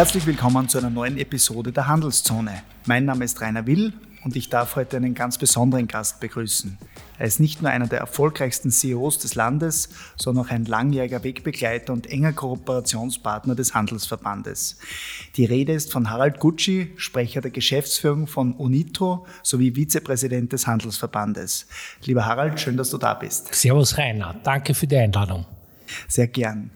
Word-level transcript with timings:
Herzlich 0.00 0.24
willkommen 0.24 0.66
zu 0.66 0.78
einer 0.78 0.88
neuen 0.88 1.18
Episode 1.18 1.72
der 1.72 1.86
Handelszone. 1.86 2.62
Mein 2.86 3.04
Name 3.04 3.22
ist 3.22 3.38
Rainer 3.42 3.66
Will 3.66 3.92
und 4.24 4.34
ich 4.34 4.48
darf 4.48 4.74
heute 4.74 4.96
einen 4.96 5.12
ganz 5.12 5.36
besonderen 5.36 5.88
Gast 5.88 6.20
begrüßen. 6.20 6.78
Er 7.18 7.26
ist 7.26 7.38
nicht 7.38 7.60
nur 7.60 7.70
einer 7.70 7.86
der 7.86 7.98
erfolgreichsten 7.98 8.70
CEOs 8.70 9.18
des 9.18 9.34
Landes, 9.34 9.90
sondern 10.16 10.46
auch 10.46 10.50
ein 10.50 10.64
langjähriger 10.64 11.22
Wegbegleiter 11.22 11.92
und 11.92 12.06
enger 12.06 12.32
Kooperationspartner 12.32 13.54
des 13.54 13.74
Handelsverbandes. 13.74 14.78
Die 15.36 15.44
Rede 15.44 15.74
ist 15.74 15.92
von 15.92 16.08
Harald 16.08 16.40
Gucci, 16.40 16.94
Sprecher 16.96 17.42
der 17.42 17.50
Geschäftsführung 17.50 18.26
von 18.26 18.54
UNITO 18.54 19.26
sowie 19.42 19.74
Vizepräsident 19.76 20.54
des 20.54 20.66
Handelsverbandes. 20.66 21.66
Lieber 22.06 22.24
Harald, 22.24 22.58
schön, 22.58 22.78
dass 22.78 22.88
du 22.88 22.96
da 22.96 23.12
bist. 23.12 23.54
Servus 23.54 23.98
Rainer, 23.98 24.34
danke 24.44 24.72
für 24.72 24.86
die 24.86 24.96
Einladung. 24.96 25.44
Sehr 26.08 26.28
gern. 26.28 26.70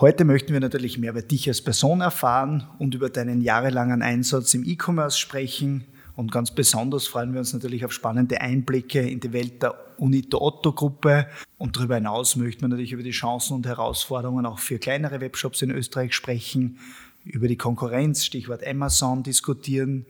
Heute 0.00 0.24
möchten 0.24 0.54
wir 0.54 0.60
natürlich 0.60 0.96
mehr 0.96 1.10
über 1.10 1.20
dich 1.20 1.46
als 1.46 1.60
Person 1.60 2.00
erfahren 2.00 2.66
und 2.78 2.94
über 2.94 3.10
deinen 3.10 3.42
jahrelangen 3.42 4.00
Einsatz 4.00 4.54
im 4.54 4.64
E-Commerce 4.64 5.18
sprechen. 5.18 5.84
Und 6.16 6.32
ganz 6.32 6.52
besonders 6.52 7.06
freuen 7.06 7.34
wir 7.34 7.40
uns 7.40 7.52
natürlich 7.52 7.84
auf 7.84 7.92
spannende 7.92 8.40
Einblicke 8.40 9.00
in 9.00 9.20
die 9.20 9.34
Welt 9.34 9.62
der 9.62 9.74
Unito 9.98 10.40
Otto 10.40 10.72
Gruppe. 10.72 11.26
Und 11.58 11.76
darüber 11.76 11.96
hinaus 11.96 12.36
möchten 12.36 12.62
wir 12.62 12.68
natürlich 12.68 12.92
über 12.92 13.02
die 13.02 13.10
Chancen 13.10 13.52
und 13.52 13.66
Herausforderungen 13.66 14.46
auch 14.46 14.58
für 14.58 14.78
kleinere 14.78 15.20
Webshops 15.20 15.60
in 15.60 15.70
Österreich 15.70 16.14
sprechen, 16.14 16.78
über 17.26 17.46
die 17.46 17.58
Konkurrenz, 17.58 18.24
Stichwort 18.24 18.66
Amazon 18.66 19.22
diskutieren 19.22 20.06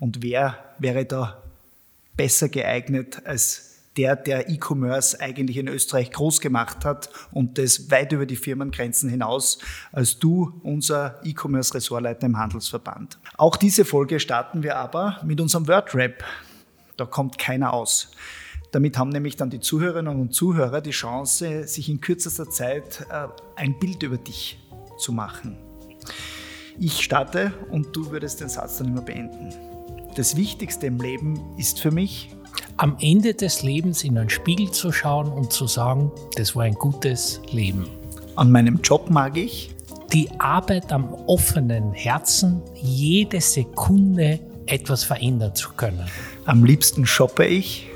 und 0.00 0.24
wer 0.24 0.58
wäre 0.80 1.04
da 1.04 1.40
besser 2.16 2.48
geeignet 2.48 3.22
als 3.24 3.67
der, 3.98 4.16
der 4.16 4.48
E-Commerce 4.48 5.20
eigentlich 5.20 5.56
in 5.56 5.68
Österreich 5.68 6.12
groß 6.12 6.40
gemacht 6.40 6.84
hat 6.84 7.10
und 7.32 7.58
das 7.58 7.90
weit 7.90 8.12
über 8.12 8.24
die 8.24 8.36
Firmengrenzen 8.36 9.10
hinaus 9.10 9.58
als 9.92 10.18
du, 10.18 10.60
unser 10.62 11.20
E-Commerce-Ressortleiter 11.24 12.26
im 12.26 12.38
Handelsverband. 12.38 13.18
Auch 13.36 13.56
diese 13.56 13.84
Folge 13.84 14.20
starten 14.20 14.62
wir 14.62 14.76
aber 14.76 15.20
mit 15.24 15.40
unserem 15.40 15.66
Wordrap. 15.66 16.24
Da 16.96 17.04
kommt 17.04 17.38
keiner 17.38 17.72
aus. 17.72 18.12
Damit 18.70 18.96
haben 18.98 19.08
nämlich 19.08 19.36
dann 19.36 19.50
die 19.50 19.60
Zuhörerinnen 19.60 20.20
und 20.20 20.32
Zuhörer 20.32 20.80
die 20.80 20.90
Chance, 20.90 21.66
sich 21.66 21.88
in 21.88 22.00
kürzester 22.00 22.48
Zeit 22.48 23.06
äh, 23.10 23.26
ein 23.56 23.78
Bild 23.78 24.02
über 24.02 24.18
dich 24.18 24.60
zu 24.98 25.12
machen. 25.12 25.58
Ich 26.78 27.02
starte 27.02 27.52
und 27.70 27.96
du 27.96 28.10
würdest 28.12 28.40
den 28.40 28.48
Satz 28.48 28.78
dann 28.78 28.88
immer 28.88 29.02
beenden. 29.02 29.52
Das 30.14 30.36
Wichtigste 30.36 30.86
im 30.86 31.00
Leben 31.00 31.40
ist 31.56 31.80
für 31.80 31.90
mich, 31.90 32.36
am 32.76 32.96
Ende 33.00 33.34
des 33.34 33.62
Lebens 33.62 34.04
in 34.04 34.18
einen 34.18 34.30
Spiegel 34.30 34.70
zu 34.70 34.92
schauen 34.92 35.28
und 35.28 35.52
zu 35.52 35.66
sagen, 35.66 36.12
das 36.36 36.54
war 36.54 36.64
ein 36.64 36.74
gutes 36.74 37.40
Leben. 37.50 37.88
An 38.36 38.50
meinem 38.52 38.80
Job 38.82 39.10
mag 39.10 39.36
ich 39.36 39.74
die 40.12 40.28
Arbeit 40.38 40.92
am 40.92 41.12
offenen 41.26 41.92
Herzen, 41.92 42.62
jede 42.74 43.40
Sekunde 43.40 44.40
etwas 44.66 45.04
verändern 45.04 45.54
zu 45.54 45.70
können. 45.76 46.06
Am 46.46 46.64
liebsten 46.64 47.04
shoppe 47.06 47.46
ich 47.46 47.88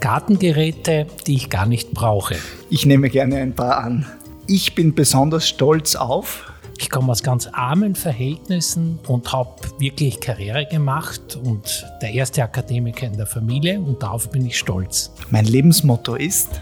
Gartengeräte, 0.00 1.06
die 1.26 1.36
ich 1.36 1.50
gar 1.50 1.66
nicht 1.66 1.92
brauche. 1.92 2.36
Ich 2.70 2.86
nehme 2.86 3.10
gerne 3.10 3.36
ein 3.36 3.54
paar 3.54 3.78
an. 3.78 4.06
Ich 4.46 4.74
bin 4.74 4.94
besonders 4.94 5.48
stolz 5.48 5.96
auf 5.96 6.52
ich 6.86 6.90
komme 6.90 7.10
aus 7.10 7.24
ganz 7.24 7.48
armen 7.48 7.96
Verhältnissen 7.96 9.00
und 9.08 9.32
habe 9.32 9.50
wirklich 9.80 10.20
Karriere 10.20 10.66
gemacht 10.66 11.36
und 11.42 11.84
der 12.00 12.12
erste 12.12 12.44
Akademiker 12.44 13.08
in 13.08 13.16
der 13.16 13.26
Familie 13.26 13.80
und 13.80 14.04
darauf 14.04 14.30
bin 14.30 14.46
ich 14.46 14.56
stolz. 14.56 15.10
Mein 15.30 15.46
Lebensmotto 15.46 16.14
ist? 16.14 16.60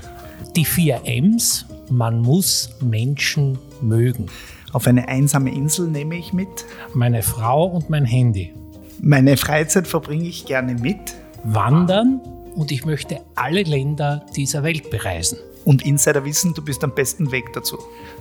Die 0.57 0.65
vier 0.65 1.03
M's. 1.05 1.67
Man 1.91 2.23
muss 2.23 2.71
Menschen 2.81 3.59
mögen. 3.83 4.29
Auf 4.73 4.87
eine 4.87 5.09
einsame 5.09 5.55
Insel 5.55 5.89
nehme 5.89 6.17
ich 6.17 6.33
mit? 6.33 6.65
Meine 6.95 7.23
Frau 7.23 7.67
und 7.67 7.91
mein 7.91 8.07
Handy. 8.07 8.55
Meine 9.03 9.37
Freizeit 9.37 9.87
verbringe 9.87 10.27
ich 10.27 10.47
gerne 10.47 10.75
mit? 10.75 11.17
Wandern 11.43 12.23
und 12.55 12.73
ich 12.73 12.87
möchte 12.87 13.21
alle 13.35 13.63
Länder 13.63 14.25
dieser 14.35 14.63
Welt 14.63 14.89
bereisen. 14.89 15.37
Und 15.65 15.85
Insider 15.85 16.25
wissen, 16.25 16.53
du 16.53 16.63
bist 16.63 16.85
am 16.85 16.95
besten 16.95 17.33
Weg 17.33 17.53
dazu. 17.55 17.79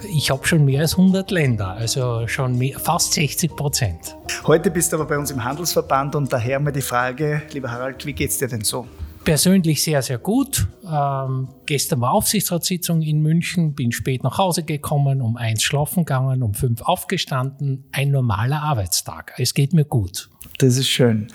Ich 0.08 0.31
habe 0.31 0.48
schon 0.48 0.64
mehr 0.64 0.81
als 0.81 0.94
100 0.94 1.30
Länder, 1.30 1.70
also 1.70 2.26
schon 2.28 2.58
mehr, 2.58 2.80
fast 2.80 3.14
60 3.14 3.56
Prozent. 3.56 4.16
Heute 4.46 4.72
bist 4.72 4.92
du 4.92 4.98
aber 4.98 5.06
bei 5.06 5.18
uns 5.18 5.30
im 5.31 5.44
Handelsverband 5.44 6.16
und 6.16 6.32
daher 6.32 6.59
mal 6.59 6.72
die 6.72 6.82
Frage, 6.82 7.42
lieber 7.52 7.70
Harald, 7.70 8.06
wie 8.06 8.14
geht 8.14 8.30
es 8.30 8.38
dir 8.38 8.48
denn 8.48 8.64
so? 8.64 8.88
Persönlich 9.26 9.82
sehr, 9.82 10.02
sehr 10.02 10.18
gut. 10.18 10.68
Ähm, 10.86 11.48
gestern 11.66 12.02
war 12.02 12.12
Aufsichtsratssitzung 12.12 13.02
in 13.02 13.22
München, 13.22 13.74
bin 13.74 13.94
spät 13.94 14.22
nach 14.24 14.38
Hause 14.38 14.64
gekommen, 14.64 15.22
um 15.22 15.38
eins 15.38 15.64
schlafen 15.64 16.03
gegangen, 16.03 16.44
um 16.44 16.53
fünf 16.53 16.82
aufgestanden. 16.82 17.86
Ein 17.94 18.12
normaler 18.12 18.62
Arbeitstag. 18.62 19.34
Es 19.38 19.53
geht 19.53 19.74
mir 19.74 19.86
gut. 19.86 20.30
Das 20.58 20.76
ist 20.76 20.90
schön. 20.90 21.28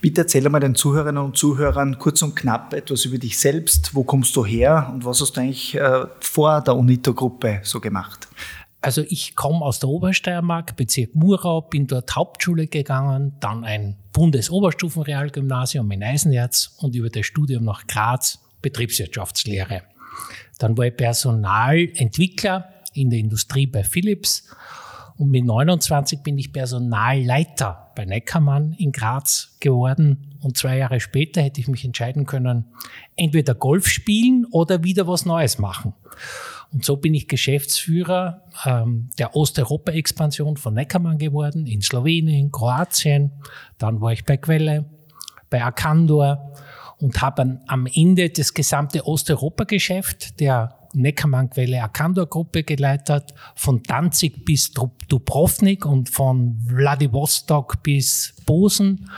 Bitte 0.00 0.20
erzähl 0.20 0.46
einmal 0.46 0.60
den 0.60 0.76
Zuhörerinnen 0.76 1.22
und 1.22 1.36
Zuhörern 1.36 1.98
kurz 1.98 2.22
und 2.22 2.36
knapp 2.36 2.72
etwas 2.72 3.04
über 3.04 3.18
dich 3.18 3.38
selbst. 3.38 3.94
Wo 3.94 4.04
kommst 4.04 4.36
du 4.36 4.44
her 4.44 4.90
und 4.92 5.04
was 5.04 5.20
hast 5.20 5.36
du 5.36 5.40
eigentlich 5.40 5.74
äh, 5.74 6.06
vor 6.20 6.60
der 6.60 6.76
UNITO-Gruppe 6.76 7.60
so 7.64 7.80
gemacht? 7.80 8.28
Also 8.80 9.02
ich 9.08 9.34
komme 9.34 9.62
aus 9.62 9.80
der 9.80 9.88
Obersteiermark, 9.88 10.76
Bezirk 10.76 11.16
Murau, 11.16 11.62
bin 11.62 11.88
dort 11.88 12.14
Hauptschule 12.14 12.68
gegangen, 12.68 13.32
dann 13.40 13.64
ein 13.64 13.96
Bundesoberstufenrealgymnasium 14.12 15.90
in 15.90 16.04
Eisenerz 16.04 16.76
und 16.78 16.94
über 16.94 17.10
das 17.10 17.26
Studium 17.26 17.64
nach 17.64 17.88
Graz 17.88 18.38
Betriebswirtschaftslehre. 18.62 19.82
Dann 20.58 20.78
war 20.78 20.86
ich 20.86 20.96
Personalentwickler 20.96 22.72
in 22.94 23.10
der 23.10 23.18
Industrie 23.18 23.66
bei 23.66 23.82
Philips 23.82 24.44
und 25.18 25.30
mit 25.30 25.44
29 25.44 26.20
bin 26.22 26.38
ich 26.38 26.52
Personalleiter 26.52 27.90
bei 27.96 28.04
Neckermann 28.04 28.72
in 28.78 28.92
Graz 28.92 29.56
geworden. 29.58 30.38
Und 30.40 30.56
zwei 30.56 30.78
Jahre 30.78 31.00
später 31.00 31.42
hätte 31.42 31.60
ich 31.60 31.66
mich 31.66 31.84
entscheiden 31.84 32.24
können, 32.24 32.66
entweder 33.16 33.54
Golf 33.54 33.88
spielen 33.88 34.46
oder 34.52 34.84
wieder 34.84 35.08
was 35.08 35.26
Neues 35.26 35.58
machen. 35.58 35.92
Und 36.72 36.84
so 36.84 36.96
bin 36.96 37.14
ich 37.14 37.26
Geschäftsführer 37.26 38.44
ähm, 38.64 39.10
der 39.18 39.34
Osteuropa-Expansion 39.34 40.56
von 40.56 40.74
Neckermann 40.74 41.18
geworden, 41.18 41.66
in 41.66 41.82
Slowenien, 41.82 42.52
Kroatien. 42.52 43.32
Dann 43.78 44.00
war 44.00 44.12
ich 44.12 44.24
bei 44.24 44.36
Quelle, 44.36 44.84
bei 45.50 45.64
Arcandor 45.64 46.52
und 46.98 47.20
habe 47.22 47.60
am 47.66 47.86
Ende 47.92 48.30
das 48.30 48.54
gesamte 48.54 49.04
Osteuropa-Geschäft 49.04 50.38
der 50.38 50.77
Neckermann-Quelle 50.94 51.82
Arcandor-Gruppe 51.82 52.62
geleitet, 52.62 53.34
von 53.54 53.82
Danzig 53.82 54.44
bis 54.44 54.72
Dubrovnik 54.72 55.86
und 55.86 56.08
von 56.08 56.58
Vladivostok 56.66 57.82
bis 57.82 58.34
Bosen. 58.46 59.10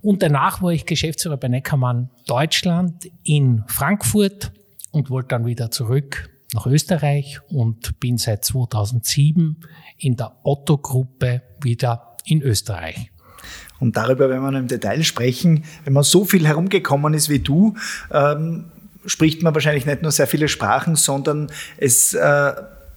Und 0.00 0.22
danach 0.22 0.62
war 0.62 0.72
ich 0.72 0.84
Geschäftsführer 0.86 1.36
bei 1.36 1.48
Neckermann 1.48 2.10
Deutschland 2.26 3.10
in 3.22 3.62
Frankfurt 3.66 4.52
und 4.90 5.10
wollte 5.10 5.28
dann 5.28 5.46
wieder 5.46 5.70
zurück 5.70 6.28
nach 6.54 6.66
Österreich 6.66 7.40
und 7.48 7.98
bin 8.00 8.18
seit 8.18 8.44
2007 8.44 9.56
in 9.98 10.16
der 10.16 10.36
Otto-Gruppe 10.42 11.42
wieder 11.62 12.16
in 12.24 12.42
Österreich. 12.42 13.10
Und 13.80 13.96
darüber 13.96 14.28
werden 14.28 14.42
wir 14.42 14.58
im 14.58 14.68
Detail 14.68 15.02
sprechen. 15.02 15.64
Wenn 15.84 15.92
man 15.92 16.04
so 16.04 16.24
viel 16.24 16.46
herumgekommen 16.46 17.14
ist 17.14 17.28
wie 17.28 17.40
du, 17.40 17.74
ähm, 18.12 18.70
spricht 19.06 19.42
man 19.42 19.54
wahrscheinlich 19.54 19.86
nicht 19.86 20.02
nur 20.02 20.12
sehr 20.12 20.26
viele 20.26 20.48
Sprachen, 20.48 20.96
sondern 20.96 21.50
es 21.76 22.14
äh, 22.14 22.52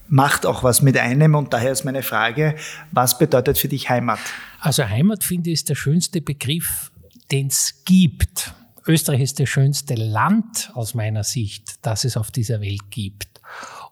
macht 0.07 0.45
auch 0.45 0.63
was 0.63 0.81
mit 0.81 0.97
einem. 0.97 1.35
Und 1.35 1.53
daher 1.53 1.71
ist 1.71 1.83
meine 1.83 2.03
Frage, 2.03 2.55
was 2.91 3.17
bedeutet 3.17 3.57
für 3.57 3.67
dich 3.67 3.89
Heimat? 3.89 4.19
Also 4.59 4.87
Heimat 4.87 5.23
finde 5.23 5.49
ich 5.49 5.55
ist 5.55 5.69
der 5.69 5.75
schönste 5.75 6.21
Begriff, 6.21 6.91
den 7.31 7.47
es 7.47 7.83
gibt. 7.85 8.53
Österreich 8.87 9.21
ist 9.21 9.39
das 9.39 9.49
schönste 9.49 9.95
Land 9.95 10.71
aus 10.75 10.93
meiner 10.93 11.23
Sicht, 11.23 11.75
das 11.81 12.03
es 12.05 12.17
auf 12.17 12.29
dieser 12.29 12.61
Welt 12.61 12.91
gibt. 12.91 13.41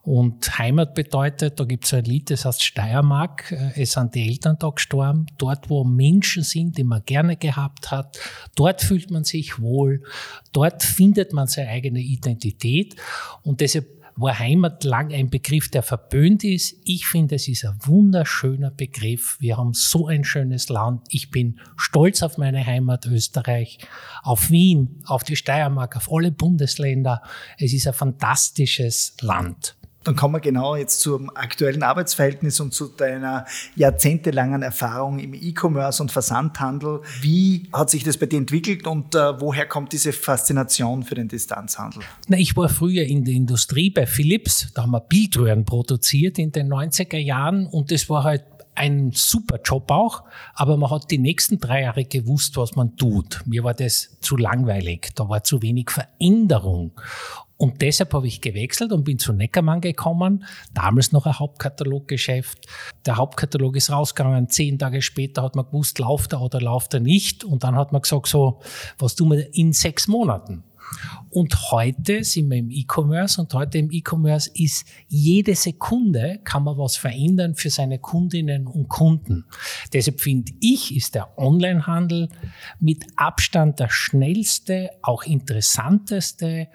Und 0.04 0.60
Heimat 0.60 0.96
bedeutet, 0.96 1.62
da 1.62 1.64
gibt 1.64 1.86
es 1.86 1.94
ein 1.94 2.04
Lied, 2.04 2.30
das 2.30 2.44
heißt 2.44 2.62
Steiermark, 2.62 3.54
äh, 3.54 3.82
es 3.82 3.94
sind 3.94 4.14
die 4.14 4.28
Eltern 4.28 4.58
da 4.60 4.70
gestorben, 4.70 5.28
dort 5.38 5.70
wo 5.70 5.86
Menschen 5.86 6.44
sind, 6.44 6.78
die 6.78 6.84
man 6.84 7.04
gerne 7.06 7.38
gehabt 7.38 7.90
hat, 7.90 8.20
dort 8.56 8.82
fühlt 8.82 9.12
man 9.12 9.24
sich 9.24 9.62
wohl, 9.62 10.04
dort 10.52 10.84
findet 10.84 11.32
man 11.32 11.48
seine 11.48 11.70
eigene 11.70 12.02
Identität 12.02 12.98
und 13.44 13.62
deshalb 13.62 13.88
war 14.16 14.38
Heimat 14.38 14.84
lang 14.84 15.12
ein 15.14 15.30
Begriff, 15.30 15.72
der 15.72 15.82
verböhnt 15.82 16.44
ist. 16.44 16.76
Ich 16.84 17.08
finde, 17.08 17.36
es 17.36 17.48
ist 17.48 17.66
ein 17.66 17.76
wunderschöner 17.84 18.70
Begriff. 18.70 19.38
Wir 19.40 19.58
haben 19.58 19.74
so 19.74 20.06
ein 20.08 20.24
schönes 20.24 20.70
Land. 20.70 21.02
Ich 21.10 21.32
bin 21.32 21.60
stolz 21.78 22.22
auf 22.22 22.38
meine 22.38 22.64
Heimat 22.64 23.08
Österreich, 23.08 23.80
auf 24.22 24.52
Wien, 24.52 25.02
auf 25.08 25.24
die 25.24 25.36
Steiermark, 25.36 25.96
auf 25.96 26.12
alle 26.12 26.32
Bundesländer. 26.32 27.24
Es 27.58 27.74
ist 27.74 27.88
ein 27.88 27.94
fantastisches 27.94 29.16
Land. 29.22 29.78
Dann 30.04 30.16
kommen 30.16 30.36
wir 30.36 30.40
genau 30.40 30.76
jetzt 30.76 31.02
zum 31.02 31.30
aktuellen 31.36 31.84
Arbeitsverhältnis 31.84 32.60
und 32.60 32.74
zu 32.74 32.88
deiner 32.88 33.46
jahrzehntelangen 33.76 34.62
Erfahrung 34.62 35.20
im 35.20 35.34
E-Commerce 35.34 36.02
und 36.02 36.12
Versandhandel. 36.12 37.02
Wie 37.22 37.70
hat 37.72 37.90
sich 37.90 38.04
das 38.04 38.18
bei 38.18 38.26
dir 38.26 38.38
entwickelt 38.38 38.88
und 38.88 39.16
äh, 39.16 39.40
woher 39.40 39.66
kommt 39.66 39.94
diese 39.94 40.14
Faszination 40.14 41.04
für 41.04 41.16
den 41.16 41.28
Distanzhandel? 41.28 42.04
Na, 42.28 42.38
ich 42.38 42.56
war 42.56 42.70
früher 42.70 43.04
in 43.04 43.24
der 43.24 43.34
Industrie 43.34 43.90
bei 43.90 44.06
Philips, 44.06 44.68
da 44.74 44.84
haben 44.84 44.92
wir 44.92 45.02
Bildröhren 45.02 45.66
produziert 45.66 46.40
in 46.40 46.52
den 46.52 46.72
90er 46.72 47.18
Jahren 47.18 47.68
und 47.68 47.92
das 47.92 48.10
war 48.10 48.24
halt 48.24 48.44
ein 48.75 49.12
super 49.14 49.60
Job 49.64 49.90
auch, 49.92 50.24
aber 50.54 50.78
man 50.78 50.90
hat 50.90 51.12
die 51.12 51.18
nächsten 51.18 51.60
drei 51.60 51.81
Jahre 51.81 52.06
gewusst, 52.06 52.58
was 52.58 52.75
man 52.75 52.96
tut. 52.96 53.42
Mir 53.46 53.64
war 53.64 53.74
das 53.74 54.18
zu 54.22 54.38
langweilig, 54.38 55.12
da 55.16 55.30
war 55.30 55.44
zu 55.44 55.62
wenig 55.62 55.90
Veränderung. 55.90 56.92
Und 57.58 57.81
deshalb 57.81 58.14
habe 58.14 58.28
ich 58.28 58.42
gewechselt 58.42 58.92
und 58.92 59.04
bin 59.04 59.20
zu 59.20 59.31
Neckermann 59.31 59.80
gekommen, 59.80 60.44
damals 60.74 61.12
noch 61.12 61.25
ein 61.25 61.40
Hauptkataloggeschäft. 61.40 62.68
Der 63.06 63.16
Hauptkatalog 63.16 63.75
ist 63.78 63.90
rausgegangen, 63.90 64.50
zehn 64.50 64.78
Tage 64.78 65.02
später 65.02 65.44
hat 65.44 65.56
man 65.56 65.66
gewusst, 65.66 66.00
lauft 66.00 66.34
er 66.34 66.42
oder 66.42 66.60
lauft 66.60 66.94
er 66.94 67.00
nicht. 67.00 67.44
Und 67.44 67.64
dann 67.64 67.75
hat 67.75 67.94
man 67.94 68.02
gesagt, 68.02 68.28
so, 68.28 68.60
was 68.98 69.16
tun 69.16 69.31
wir 69.31 69.54
in 69.56 69.72
sechs 69.72 70.08
Monaten? 70.08 70.64
Und 71.34 71.72
heute 71.72 72.24
sind 72.24 72.52
wir 72.52 72.60
im 72.60 72.70
E-Commerce 72.70 73.42
und 73.42 73.52
heute 73.56 73.80
im 73.80 73.90
E-Commerce 73.90 74.52
ist 74.54 74.86
jede 75.08 75.56
Sekunde 75.56 76.40
kann 76.44 76.64
man 76.64 76.78
was 76.78 76.96
verändern 76.96 77.56
für 77.56 77.72
seine 77.72 77.98
Kundinnen 77.98 78.68
und 78.68 78.88
Kunden. 78.88 79.46
Deshalb 79.92 80.22
finde 80.22 80.52
ich, 80.60 80.96
ist 80.96 81.16
der 81.16 81.36
Onlinehandel 81.40 82.30
mit 82.80 83.04
Abstand 83.16 83.80
der 83.80 83.90
schnellste, 83.90 84.92
auch 85.02 85.24
interessanteste, 85.24 86.68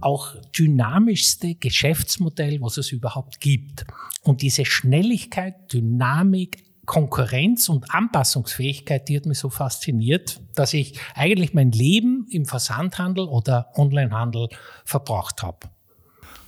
auch 0.00 0.34
dynamischste 0.58 1.54
Geschäftsmodell, 1.54 2.62
was 2.62 2.78
es 2.78 2.92
überhaupt 2.92 3.38
gibt. 3.40 3.84
Und 4.22 4.40
diese 4.40 4.64
Schnelligkeit, 4.64 5.70
Dynamik, 5.74 6.65
Konkurrenz 6.86 7.68
und 7.68 7.92
Anpassungsfähigkeit, 7.92 9.08
die 9.08 9.16
hat 9.16 9.26
mich 9.26 9.38
so 9.38 9.50
fasziniert, 9.50 10.40
dass 10.54 10.72
ich 10.72 10.98
eigentlich 11.14 11.52
mein 11.52 11.72
Leben 11.72 12.26
im 12.30 12.46
Versandhandel 12.46 13.26
oder 13.26 13.70
Onlinehandel 13.74 14.48
verbracht 14.84 15.42
habe. 15.42 15.68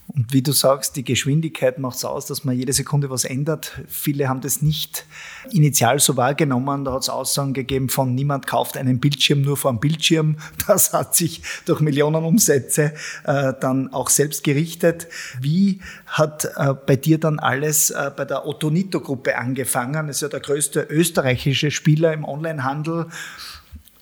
Und 0.09 0.33
wie 0.33 0.41
du 0.41 0.53
sagst, 0.53 0.97
die 0.97 1.05
Geschwindigkeit 1.05 1.79
macht 1.79 1.97
es 1.97 2.05
aus, 2.05 2.25
dass 2.25 2.43
man 2.43 2.57
jede 2.57 2.73
Sekunde 2.73 3.11
was 3.11 3.25
ändert. 3.25 3.83
Viele 3.89 4.29
haben 4.29 4.41
das 4.41 4.63
nicht 4.63 5.05
initial 5.51 6.01
so 6.01 6.17
wahrgenommen. 6.17 6.85
Da 6.85 6.95
hat 6.95 7.03
es 7.03 7.11
Aussagen 7.11 7.53
gegeben 7.53 7.91
von 7.91 8.15
niemand 8.15 8.47
kauft 8.47 8.79
einen 8.79 9.01
Bildschirm 9.01 9.43
nur 9.43 9.59
vor 9.59 9.71
einem 9.71 9.81
Bildschirm. 9.81 10.37
Das 10.67 10.93
hat 10.93 11.15
sich 11.15 11.43
durch 11.65 11.81
Millionen 11.81 12.25
Umsätze 12.25 12.93
äh, 13.25 13.53
dann 13.61 13.93
auch 13.93 14.11
selbst 14.11 14.45
gerichtet. 14.45 15.09
Wie 15.41 15.81
hat 16.07 16.45
äh, 16.57 16.75
bei 16.75 16.97
dir 16.97 17.19
dann 17.19 17.39
alles 17.39 17.91
äh, 17.91 18.11
bei 18.15 18.25
der 18.25 18.47
Ottonito-Gruppe 18.47 19.37
angefangen? 19.37 20.09
Das 20.09 20.17
ist 20.17 20.23
ja 20.23 20.29
der 20.29 20.41
größte 20.41 20.81
österreichische 20.91 21.71
Spieler 21.71 22.13
im 22.13 22.25
Onlinehandel. 22.25 23.07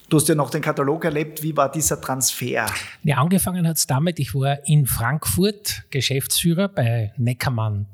Du 0.08 0.19
hast 0.19 0.29
ja 0.29 0.37
noch 0.37 0.50
den 0.50 0.62
Katalog 0.62 1.05
erlebt. 1.05 1.43
Wie 1.43 1.56
war 1.56 1.70
dieser 1.70 2.00
Transfer? 2.00 2.67
Ja, 3.03 3.17
angefangen 3.17 3.67
hat 3.67 3.76
es 3.76 3.88
damit, 3.88 4.20
ich 4.20 4.35
war 4.35 4.64
in 4.67 4.87
Frankfurt 4.87 5.85
Geschäftsführer 5.91 6.69
bei 6.69 7.12
Neckermann 7.17 7.87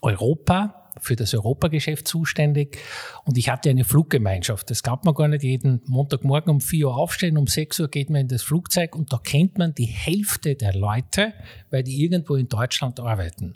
Europa 0.00 0.74
für 1.00 1.14
das 1.14 1.32
Europageschäft 1.34 2.08
zuständig 2.08 2.78
und 3.24 3.38
ich 3.38 3.50
hatte 3.50 3.70
eine 3.70 3.84
Fluggemeinschaft. 3.84 4.70
Das 4.70 4.82
gab 4.82 5.04
man 5.04 5.14
gar 5.14 5.28
nicht 5.28 5.44
jeden 5.44 5.80
Montagmorgen 5.86 6.50
um 6.50 6.60
4 6.60 6.88
Uhr 6.88 6.96
aufstehen, 6.96 7.36
um 7.36 7.46
6 7.46 7.80
Uhr 7.80 7.88
geht 7.88 8.10
man 8.10 8.22
in 8.22 8.28
das 8.28 8.42
Flugzeug 8.42 8.96
und 8.96 9.12
da 9.12 9.18
kennt 9.18 9.58
man 9.58 9.74
die 9.74 9.84
Hälfte 9.84 10.56
der 10.56 10.74
Leute, 10.74 11.34
weil 11.70 11.84
die 11.84 12.02
irgendwo 12.02 12.34
in 12.34 12.48
Deutschland 12.48 12.98
arbeiten. 12.98 13.54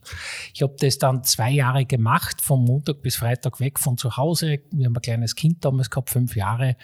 Ich 0.54 0.62
habe 0.62 0.74
das 0.78 0.98
dann 0.98 1.24
zwei 1.24 1.50
Jahre 1.50 1.84
gemacht, 1.84 2.40
von 2.40 2.64
Montag 2.64 3.02
bis 3.02 3.16
Freitag 3.16 3.58
weg 3.58 3.80
von 3.80 3.96
zu 3.96 4.16
Hause. 4.16 4.60
Wir 4.70 4.86
haben 4.86 4.96
ein 4.96 5.02
kleines 5.02 5.34
Kind 5.34 5.64
damals 5.64 5.90
gehabt, 5.90 6.10
fünf 6.10 6.36
Jahre 6.36 6.76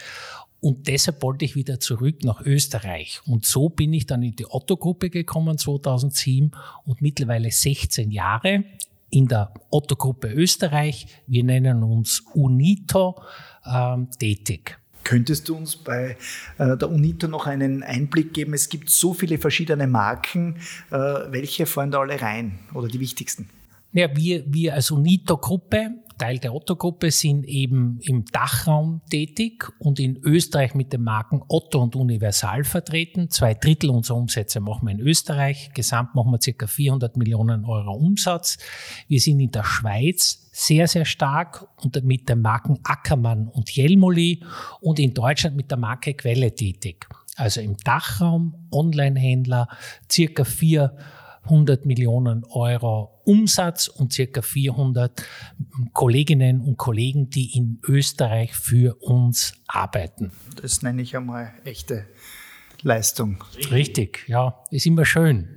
und 0.61 0.89
deshalb 0.89 1.23
wollte 1.23 1.45
ich 1.45 1.55
wieder 1.55 1.79
zurück 1.79 2.25
nach 2.25 2.41
Österreich. 2.41 3.21
Und 3.27 3.47
so 3.47 3.69
bin 3.69 3.93
ich 3.93 4.07
dann 4.07 4.23
in 4.23 4.35
die 4.35 4.47
Otto-Gruppe 4.47 5.09
gekommen 5.09 5.57
2007 5.57 6.51
und 6.85 7.01
mittlerweile 7.01 7.51
16 7.51 8.11
Jahre 8.11 8.65
in 9.11 9.29
der 9.29 9.55
Otto-Gruppe 9.71 10.29
Österreich. 10.29 11.07
Wir 11.27 11.45
nennen 11.45 11.83
uns 11.83 12.25
UNITO 12.35 13.21
ähm, 13.65 14.09
tätig. 14.19 14.79
Könntest 15.05 15.49
du 15.49 15.57
uns 15.57 15.77
bei 15.77 16.19
äh, 16.59 16.77
der 16.77 16.91
UNITO 16.91 17.29
noch 17.29 17.47
einen 17.47 17.83
Einblick 17.83 18.35
geben? 18.35 18.53
Es 18.53 18.69
gibt 18.69 18.91
so 18.91 19.15
viele 19.15 19.39
verschiedene 19.39 19.87
Marken. 19.87 20.57
Äh, 20.91 20.97
welche 20.97 21.67
fallen 21.67 21.93
da 21.93 22.01
alle 22.01 22.21
rein 22.21 22.59
oder 22.75 22.89
die 22.89 23.01
wichtigsten? 23.01 23.49
Ja, 23.93 24.15
wir, 24.15 24.45
wir 24.47 24.75
als 24.75 24.91
UNITO-Gruppe 24.91 25.95
Teil 26.19 26.39
der 26.39 26.55
Otto-Gruppe 26.55 27.11
sind 27.11 27.47
eben 27.47 27.99
im 28.03 28.25
Dachraum 28.27 29.01
tätig 29.11 29.69
und 29.79 29.99
in 30.01 30.19
Österreich 30.19 30.75
mit 30.75 30.93
den 30.93 31.03
Marken 31.03 31.43
Otto 31.49 31.81
und 31.83 31.97
Universal 31.97 32.65
vertreten. 32.65 33.31
Zwei 33.31 33.55
Drittel 33.55 33.91
unserer 33.91 34.19
Umsätze 34.19 34.61
machen 34.61 34.87
wir 34.87 34.93
in 34.93 35.01
Österreich. 35.01 35.71
Gesamt 35.75 36.15
machen 36.15 36.33
wir 36.33 36.53
ca. 36.53 36.67
400 36.67 37.17
Millionen 37.17 37.65
Euro 37.65 37.95
Umsatz. 37.95 38.59
Wir 39.07 39.21
sind 39.21 39.41
in 39.41 39.51
der 39.51 39.65
Schweiz 39.65 40.49
sehr, 40.53 40.89
sehr 40.89 41.05
stark 41.05 41.67
und 41.83 42.03
mit 42.05 42.29
den 42.29 42.43
Marken 42.43 42.81
Ackermann 42.83 43.49
und 43.49 43.71
Jelmoli 43.71 44.43
und 44.81 44.99
in 44.99 45.15
Deutschland 45.15 45.57
mit 45.57 45.71
der 45.71 45.79
Marke 45.79 46.15
Quelle 46.15 46.55
tätig. 46.55 47.07
Also 47.37 47.61
im 47.61 47.77
Dachraum 47.77 48.67
Online-Händler 48.73 49.69
circa 50.11 50.45
400 51.49 51.87
Millionen 51.87 52.45
Euro 52.45 53.21
Umsatz 53.25 53.89
und 53.89 54.13
circa 54.13 54.43
400 54.43 55.25
Kolleginnen 55.93 56.61
und 56.61 56.77
Kollegen, 56.77 57.31
die 57.31 57.57
in 57.57 57.81
Österreich 57.87 58.55
für 58.55 58.95
uns 59.01 59.55
arbeiten. 59.67 60.31
Das 60.61 60.83
nenne 60.83 61.03
ich 61.03 61.17
einmal 61.17 61.53
echte 61.65 62.07
Leistung. 62.83 63.43
Richtig, 63.71 64.25
ja, 64.29 64.63
ist 64.71 64.87
immer 64.87 65.05
schön. 65.05 65.49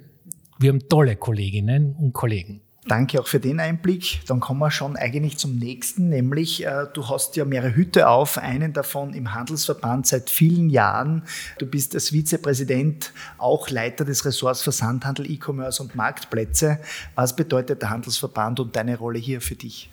Wir 0.59 0.69
haben 0.69 0.87
tolle 0.87 1.15
Kolleginnen 1.15 1.95
und 1.95 2.13
Kollegen. 2.13 2.61
Danke 2.87 3.21
auch 3.21 3.27
für 3.27 3.39
den 3.39 3.59
Einblick. 3.59 4.21
Dann 4.25 4.39
kommen 4.39 4.59
wir 4.59 4.71
schon 4.71 4.95
eigentlich 4.95 5.37
zum 5.37 5.57
nächsten, 5.57 6.09
nämlich 6.09 6.65
äh, 6.65 6.87
du 6.93 7.07
hast 7.09 7.35
ja 7.35 7.45
mehrere 7.45 7.75
Hüte 7.75 8.09
auf, 8.09 8.39
einen 8.39 8.73
davon 8.73 9.13
im 9.13 9.35
Handelsverband 9.35 10.07
seit 10.07 10.31
vielen 10.31 10.69
Jahren. 10.71 11.23
Du 11.59 11.67
bist 11.67 11.93
als 11.93 12.11
Vizepräsident 12.11 13.13
auch 13.37 13.69
Leiter 13.69 14.03
des 14.03 14.25
Ressorts 14.25 14.63
Versandhandel, 14.63 15.29
E-Commerce 15.29 15.81
und 15.81 15.93
Marktplätze. 15.93 16.79
Was 17.13 17.35
bedeutet 17.35 17.83
der 17.83 17.91
Handelsverband 17.91 18.59
und 18.59 18.75
deine 18.75 18.97
Rolle 18.97 19.19
hier 19.19 19.41
für 19.41 19.55
dich? 19.55 19.91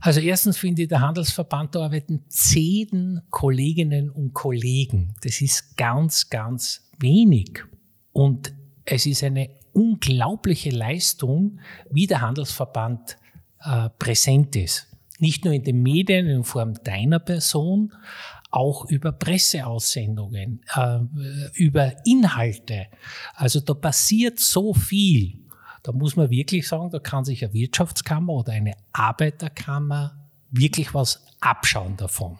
Also 0.00 0.20
erstens 0.20 0.56
finde 0.56 0.82
ich, 0.82 0.88
der 0.88 1.02
Handelsverband, 1.02 1.74
da 1.74 1.84
arbeiten 1.84 2.24
zehn 2.28 3.20
Kolleginnen 3.28 4.08
und 4.08 4.32
Kollegen. 4.32 5.14
Das 5.22 5.42
ist 5.42 5.76
ganz, 5.76 6.30
ganz 6.30 6.88
wenig. 6.98 7.64
Und 8.12 8.54
es 8.86 9.04
ist 9.04 9.22
eine 9.22 9.50
unglaubliche 9.76 10.70
Leistung, 10.70 11.60
wie 11.90 12.06
der 12.06 12.22
Handelsverband 12.22 13.18
äh, 13.60 13.90
präsent 13.98 14.56
ist. 14.56 14.86
Nicht 15.18 15.44
nur 15.44 15.52
in 15.52 15.64
den 15.64 15.82
Medien 15.82 16.26
in 16.26 16.44
Form 16.44 16.74
deiner 16.82 17.18
Person, 17.18 17.92
auch 18.50 18.86
über 18.86 19.12
Presseaussendungen, 19.12 20.62
äh, 20.74 20.98
über 21.54 21.92
Inhalte. 22.06 22.86
Also 23.34 23.60
da 23.60 23.74
passiert 23.74 24.40
so 24.40 24.72
viel. 24.72 25.40
Da 25.82 25.92
muss 25.92 26.16
man 26.16 26.30
wirklich 26.30 26.66
sagen, 26.66 26.90
da 26.90 26.98
kann 26.98 27.24
sich 27.24 27.44
eine 27.44 27.52
Wirtschaftskammer 27.52 28.32
oder 28.32 28.52
eine 28.52 28.74
Arbeiterkammer 28.92 30.26
wirklich 30.50 30.94
was 30.94 31.22
abschauen 31.40 31.96
davon. 31.96 32.38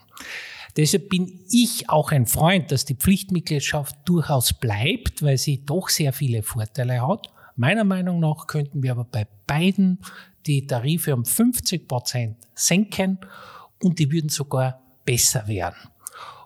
Deshalb 0.77 1.09
bin 1.09 1.39
ich 1.49 1.89
auch 1.89 2.11
ein 2.11 2.27
Freund, 2.27 2.71
dass 2.71 2.85
die 2.85 2.95
Pflichtmitgliedschaft 2.95 3.95
durchaus 4.05 4.53
bleibt, 4.53 5.23
weil 5.23 5.37
sie 5.37 5.65
doch 5.65 5.89
sehr 5.89 6.13
viele 6.13 6.43
Vorteile 6.43 7.05
hat. 7.05 7.31
Meiner 7.55 7.83
Meinung 7.83 8.19
nach 8.19 8.45
könnten 8.45 8.83
wir 8.83 8.91
aber 8.91 9.05
bei 9.05 9.27
beiden 9.47 9.99
die 10.45 10.67
Tarife 10.67 11.15
um 11.15 11.25
50 11.25 11.87
Prozent 11.87 12.37
senken 12.53 13.17
und 13.83 13.97
die 13.97 14.11
würden 14.11 14.29
sogar 14.29 14.81
besser 15.03 15.47
werden. 15.47 15.77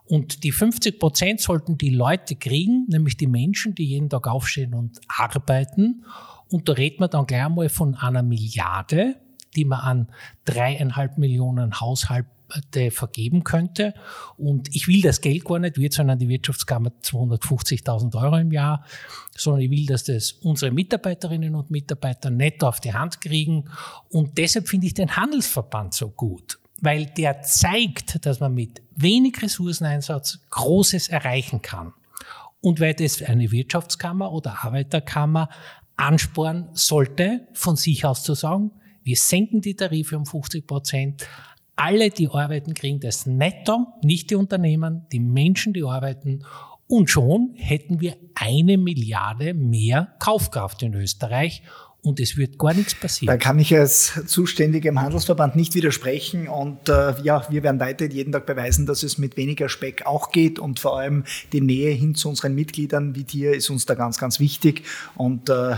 Und 0.05 0.43
die 0.43 0.51
50 0.51 0.99
Prozent 0.99 1.41
sollten 1.41 1.77
die 1.77 1.89
Leute 1.89 2.35
kriegen, 2.35 2.85
nämlich 2.87 3.17
die 3.17 3.27
Menschen, 3.27 3.75
die 3.75 3.85
jeden 3.85 4.09
Tag 4.09 4.27
aufstehen 4.27 4.73
und 4.73 4.99
arbeiten. 5.07 6.05
Und 6.49 6.69
da 6.69 6.73
reden 6.73 6.99
wir 6.99 7.07
dann 7.09 7.25
gleich 7.25 7.45
einmal 7.45 7.69
von 7.69 7.95
einer 7.95 8.23
Milliarde, 8.23 9.15
die 9.55 9.65
man 9.65 9.79
an 9.79 10.07
dreieinhalb 10.45 11.17
Millionen 11.17 11.79
Haushalten 11.79 12.29
vergeben 12.91 13.43
könnte. 13.43 13.93
Und 14.37 14.73
ich 14.75 14.87
will 14.87 15.01
das 15.01 15.21
Geld 15.21 15.45
gar 15.45 15.59
nicht, 15.59 15.77
wir 15.77 15.89
zahlen 15.89 16.09
an 16.09 16.19
die 16.19 16.29
Wirtschaftskammer 16.29 16.91
250.000 17.03 18.21
Euro 18.21 18.37
im 18.37 18.51
Jahr, 18.51 18.85
sondern 19.35 19.61
ich 19.61 19.71
will, 19.71 19.85
dass 19.85 20.03
das 20.03 20.31
unsere 20.31 20.71
Mitarbeiterinnen 20.71 21.55
und 21.55 21.71
Mitarbeiter 21.71 22.29
netto 22.29 22.67
auf 22.67 22.79
die 22.79 22.93
Hand 22.93 23.21
kriegen. 23.21 23.65
Und 24.09 24.37
deshalb 24.37 24.67
finde 24.67 24.87
ich 24.87 24.93
den 24.93 25.15
Handelsverband 25.15 25.93
so 25.93 26.09
gut, 26.09 26.59
weil 26.81 27.05
der 27.05 27.41
zeigt, 27.41 28.25
dass 28.25 28.39
man 28.39 28.53
mit 28.53 28.81
wenig 28.95 29.41
Ressourceneinsatz 29.41 30.39
Großes 30.49 31.09
erreichen 31.09 31.61
kann. 31.61 31.93
Und 32.61 32.79
weil 32.79 32.93
das 32.93 33.21
eine 33.23 33.51
Wirtschaftskammer 33.51 34.31
oder 34.31 34.63
Arbeiterkammer 34.63 35.49
anspornen 35.95 36.69
sollte, 36.73 37.47
von 37.53 37.75
sich 37.75 38.05
aus 38.05 38.23
zu 38.23 38.33
sagen, 38.33 38.71
wir 39.03 39.15
senken 39.15 39.61
die 39.61 39.75
Tarife 39.75 40.17
um 40.17 40.25
50 40.25 40.67
Prozent, 40.67 41.27
alle, 41.81 42.11
die 42.11 42.29
arbeiten, 42.29 42.73
kriegen 42.73 42.99
das 42.99 43.25
netto, 43.25 43.87
nicht 44.03 44.29
die 44.29 44.35
Unternehmen, 44.35 45.07
die 45.11 45.19
Menschen, 45.19 45.73
die 45.73 45.83
arbeiten. 45.83 46.43
Und 46.87 47.09
schon 47.09 47.53
hätten 47.55 48.01
wir 48.01 48.17
eine 48.35 48.77
Milliarde 48.77 49.53
mehr 49.53 50.13
Kaufkraft 50.19 50.83
in 50.83 50.93
Österreich. 50.93 51.63
und 52.03 52.19
es 52.19 52.35
wird 52.35 52.57
gar 52.57 52.73
nichts 52.73 52.95
passieren. 52.95 53.31
Da 53.31 53.37
kann 53.37 53.59
ich 53.59 53.75
als 53.75 54.21
Zuständiger 54.25 54.89
im 54.89 54.99
Handelsverband 54.99 55.55
nicht 55.55 55.75
widersprechen 55.75 56.47
und 56.47 56.89
äh, 56.89 57.13
ja, 57.21 57.45
wir 57.49 57.61
werden 57.61 57.79
weiter 57.79 58.05
jeden 58.05 58.31
Tag 58.31 58.47
beweisen, 58.47 58.87
dass 58.87 59.03
es 59.03 59.19
mit 59.19 59.37
weniger 59.37 59.69
Speck 59.69 60.07
auch 60.07 60.31
geht 60.31 60.57
und 60.57 60.79
vor 60.79 60.97
allem 60.97 61.25
die 61.53 61.61
Nähe 61.61 61.91
hin 61.91 62.15
zu 62.15 62.27
unseren 62.29 62.55
Mitgliedern 62.55 63.13
wie 63.15 63.23
dir 63.23 63.53
ist 63.53 63.69
uns 63.69 63.85
da 63.85 63.93
ganz, 63.93 64.17
ganz 64.17 64.39
wichtig 64.39 64.83
und 65.15 65.49
äh, 65.49 65.75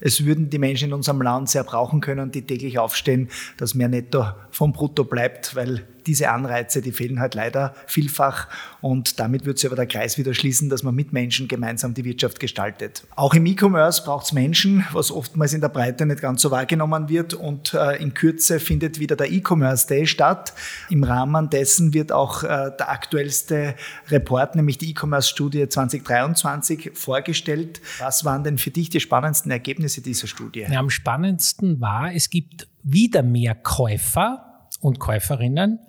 es 0.00 0.24
würden 0.24 0.50
die 0.50 0.58
Menschen 0.58 0.88
in 0.88 0.92
unserem 0.92 1.22
Land 1.22 1.48
sehr 1.48 1.64
brauchen 1.64 2.00
können, 2.00 2.30
die 2.30 2.42
täglich 2.42 2.78
aufstehen, 2.78 3.28
dass 3.56 3.74
mehr 3.74 3.88
Netto 3.88 4.26
vom 4.50 4.72
Brutto 4.72 5.04
bleibt, 5.04 5.54
weil 5.56 5.86
diese 6.06 6.30
Anreize, 6.30 6.82
die 6.82 6.92
fehlen 6.92 7.20
halt 7.20 7.34
leider 7.34 7.74
vielfach. 7.86 8.48
Und 8.80 9.18
damit 9.20 9.46
wird 9.46 9.58
sich 9.58 9.68
aber 9.68 9.76
der 9.76 9.86
Kreis 9.86 10.18
wieder 10.18 10.34
schließen, 10.34 10.68
dass 10.68 10.82
man 10.82 10.94
mit 10.94 11.12
Menschen 11.12 11.48
gemeinsam 11.48 11.94
die 11.94 12.04
Wirtschaft 12.04 12.40
gestaltet. 12.40 13.04
Auch 13.16 13.34
im 13.34 13.46
E-Commerce 13.46 14.02
braucht 14.04 14.26
es 14.26 14.32
Menschen, 14.32 14.84
was 14.92 15.10
oftmals 15.10 15.52
in 15.52 15.60
der 15.60 15.68
Breite 15.68 16.06
nicht 16.06 16.20
ganz 16.20 16.42
so 16.42 16.50
wahrgenommen 16.50 17.08
wird. 17.08 17.34
Und 17.34 17.74
äh, 17.74 18.02
in 18.02 18.14
Kürze 18.14 18.60
findet 18.60 18.98
wieder 18.98 19.16
der 19.16 19.30
E-Commerce 19.30 19.86
Day 19.86 20.06
statt. 20.06 20.54
Im 20.90 21.04
Rahmen 21.04 21.50
dessen 21.50 21.94
wird 21.94 22.12
auch 22.12 22.42
äh, 22.42 22.70
der 22.78 22.90
aktuellste 22.90 23.74
Report, 24.10 24.54
nämlich 24.54 24.78
die 24.78 24.90
E-Commerce-Studie 24.90 25.68
2023, 25.68 26.92
vorgestellt. 26.94 27.80
Was 27.98 28.24
waren 28.24 28.44
denn 28.44 28.58
für 28.58 28.70
dich 28.70 28.90
die 28.90 29.00
spannendsten 29.00 29.50
Ergebnisse 29.50 30.02
dieser 30.02 30.26
Studie? 30.26 30.66
Ja, 30.70 30.78
am 30.78 30.90
spannendsten 30.90 31.80
war, 31.80 32.12
es 32.14 32.30
gibt 32.30 32.68
wieder 32.82 33.22
mehr 33.22 33.54
Käufer 33.54 34.68
und 34.80 34.98
Käuferinnen, 34.98 35.80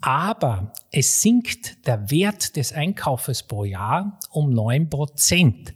aber 0.00 0.72
es 0.90 1.20
sinkt 1.20 1.86
der 1.86 2.10
Wert 2.10 2.56
des 2.56 2.72
Einkaufes 2.72 3.42
pro 3.42 3.64
Jahr 3.64 4.18
um 4.30 4.50
9 4.50 4.88
Prozent. 4.88 5.74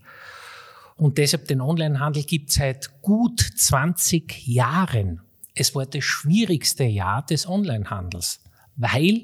Und 0.97 1.19
deshalb 1.19 1.49
den 1.49 1.61
Onlinehandel 1.61 2.23
gibt 2.23 2.51
es 2.51 2.57
seit 2.57 3.03
gut 3.03 3.41
20 3.41 4.47
Jahren. 4.47 5.21
Es 5.55 5.75
war 5.75 5.87
das 5.87 6.05
schwierigste 6.05 6.85
Jahr 6.85 7.27
des 7.27 7.49
Onlinehandels, 7.49 8.41
weil 8.77 9.23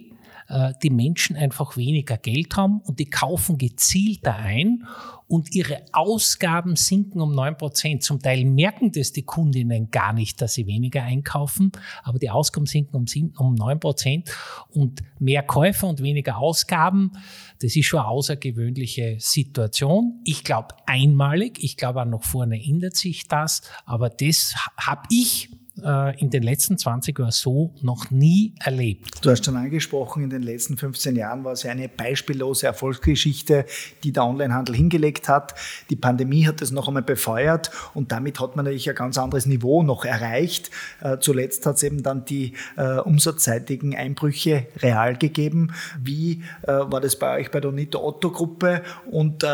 die 0.83 0.91
Menschen 0.91 1.37
einfach 1.37 1.77
weniger 1.77 2.17
Geld 2.17 2.57
haben 2.57 2.81
und 2.81 2.99
die 2.99 3.11
kaufen 3.11 3.59
gezielter 3.59 4.35
ein 4.35 4.87
und 5.27 5.55
ihre 5.55 5.83
Ausgaben 5.93 6.75
sinken 6.75 7.21
um 7.21 7.35
neun 7.35 7.57
Prozent. 7.57 8.03
Zum 8.03 8.21
Teil 8.21 8.47
merken 8.47 8.91
das 8.93 9.13
die 9.13 9.25
Kundinnen 9.25 9.91
gar 9.91 10.15
nicht, 10.15 10.41
dass 10.41 10.55
sie 10.55 10.67
weniger 10.67 11.03
einkaufen, 11.03 11.71
aber 12.03 12.19
die 12.19 12.31
Ausgaben 12.31 12.67
sinken 12.67 13.05
um 13.37 13.55
neun 13.55 13.79
Prozent 13.79 14.31
und 14.71 15.03
mehr 15.19 15.43
Käufer 15.43 15.87
und 15.87 16.03
weniger 16.03 16.39
Ausgaben. 16.39 17.13
Das 17.61 17.77
ist 17.77 17.85
schon 17.85 18.01
eine 18.01 18.09
außergewöhnliche 18.09 19.17
Situation. 19.19 20.21
Ich 20.25 20.45
glaube 20.45 20.69
einmalig. 20.87 21.63
Ich 21.63 21.77
glaube 21.77 22.01
auch 22.01 22.07
noch 22.07 22.25
vorne 22.25 22.65
ändert 22.65 22.97
sich 22.97 23.29
das. 23.29 23.63
Aber 23.85 24.09
das 24.09 24.55
habe 24.79 25.03
ich 25.11 25.51
äh, 25.85 26.19
in 26.21 26.31
den 26.31 26.43
letzten 26.43 26.79
20 26.79 27.19
Jahren 27.19 27.31
so 27.31 27.73
noch 27.83 28.11
nie 28.11 28.55
erlebt. 28.61 29.25
Du 29.25 29.31
hast 29.31 29.45
schon 29.45 29.57
angesprochen, 29.57 30.23
in 30.23 30.31
den 30.31 30.43
letzten 30.43 30.77
15 30.77 31.17
Jahren 31.17 31.45
war 31.45 31.53
es 31.53 31.65
eine 31.65 31.89
beispiellose 31.89 32.67
Erfolgsgeschichte, 32.67 33.65
die 34.05 34.13
der 34.13 34.25
Onlinehandel 34.25 34.75
hingelegt 34.75 35.29
hat. 35.29 35.55
Die 35.91 35.97
Pandemie 35.97 36.47
hat 36.47 36.63
es 36.63 36.71
noch 36.71 36.89
einmal 36.89 37.03
befeuert 37.03 37.71
und 37.95 38.13
damit 38.13 38.41
hat 38.41 38.57
man 38.57 38.65
natürlich 38.65 38.89
ein 38.89 38.97
ganz 38.97 39.19
anderes 39.19 39.47
Niveau 39.47 39.83
noch 39.83 40.05
erreicht. 40.05 40.71
Äh, 41.01 41.19
zuletzt 41.21 41.67
hat 41.67 41.77
es 41.77 41.83
eben 41.83 42.03
dann 42.03 42.25
die 42.25 42.55
äh, 42.77 42.99
umsatzseitigen 42.99 43.95
Einbrüche 43.95 44.67
real 44.79 45.17
gegeben. 45.17 45.73
Wie 46.03 46.43
war 46.67 47.01
das 47.01 47.19
bei 47.19 47.39
euch 47.39 47.51
bei 47.51 47.61
der 47.61 47.71
Unito 47.71 48.03
Otto 48.03 48.31
Gruppe 48.31 48.83
und 49.11 49.45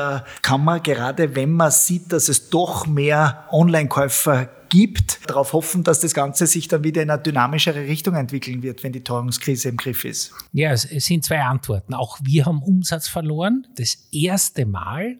kann 0.42 0.64
man 0.64 0.82
gerade, 0.82 1.34
wenn 1.34 1.52
man 1.52 1.70
sieht, 1.70 2.12
dass 2.12 2.28
es 2.28 2.50
doch 2.50 2.86
mehr 2.86 3.44
Online-Käufer 3.50 4.48
gibt, 4.74 5.20
darauf 5.30 5.52
hoffen, 5.52 5.84
dass 5.84 6.00
das 6.00 6.14
Ganze 6.14 6.48
sich 6.48 6.66
dann 6.66 6.82
wieder 6.82 7.00
in 7.00 7.08
eine 7.08 7.22
dynamischere 7.22 7.82
Richtung 7.82 8.16
entwickeln 8.16 8.64
wird, 8.64 8.82
wenn 8.82 8.92
die 8.92 9.04
Teuerungskrise 9.04 9.68
im 9.68 9.76
Griff 9.76 10.04
ist? 10.04 10.32
Ja, 10.52 10.72
es 10.72 10.82
sind 10.82 11.24
zwei 11.24 11.40
Antworten. 11.42 11.94
Auch 11.94 12.18
wir 12.24 12.44
haben 12.46 12.60
Umsatz 12.60 13.06
verloren. 13.06 13.68
Das 13.76 14.08
erste 14.10 14.66
Mal 14.66 15.18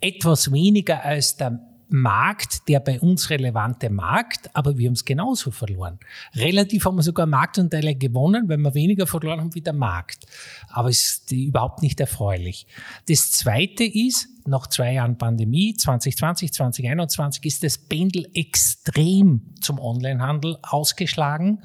etwas 0.00 0.52
weniger 0.52 1.02
als 1.02 1.36
der 1.36 1.58
Markt, 1.88 2.68
der 2.68 2.78
bei 2.78 3.00
uns 3.00 3.30
relevante 3.30 3.90
Markt, 3.90 4.48
aber 4.54 4.78
wir 4.78 4.86
haben 4.86 4.94
es 4.94 5.04
genauso 5.04 5.50
verloren. 5.50 5.98
Relativ 6.36 6.84
haben 6.84 6.96
wir 6.96 7.02
sogar 7.02 7.26
Marktanteile 7.26 7.96
gewonnen, 7.96 8.48
weil 8.48 8.58
wir 8.58 8.74
weniger 8.74 9.08
verloren 9.08 9.40
haben 9.40 9.54
wie 9.56 9.60
der 9.60 9.72
Markt. 9.72 10.24
Aber 10.68 10.88
es 10.88 10.98
ist 10.98 11.32
überhaupt 11.32 11.82
nicht 11.82 11.98
erfreulich. 11.98 12.68
Das 13.08 13.32
Zweite 13.32 13.84
ist, 13.84 14.28
nach 14.46 14.66
zwei 14.66 14.94
Jahren 14.94 15.16
Pandemie, 15.18 15.74
2020, 15.74 16.52
2021, 16.52 17.44
ist 17.44 17.62
das 17.62 17.78
Pendel 17.78 18.28
extrem 18.34 19.54
zum 19.60 19.78
Onlinehandel 19.78 20.58
ausgeschlagen. 20.62 21.62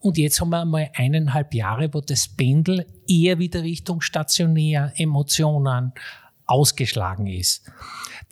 Und 0.00 0.16
jetzt 0.16 0.40
haben 0.40 0.50
wir 0.50 0.62
einmal 0.62 0.90
eineinhalb 0.94 1.54
Jahre, 1.54 1.92
wo 1.92 2.00
das 2.00 2.28
Pendel 2.28 2.86
eher 3.08 3.38
wieder 3.38 3.62
Richtung 3.62 4.00
stationär, 4.00 4.92
Emotionen 4.96 5.92
ausgeschlagen 6.46 7.26
ist. 7.26 7.70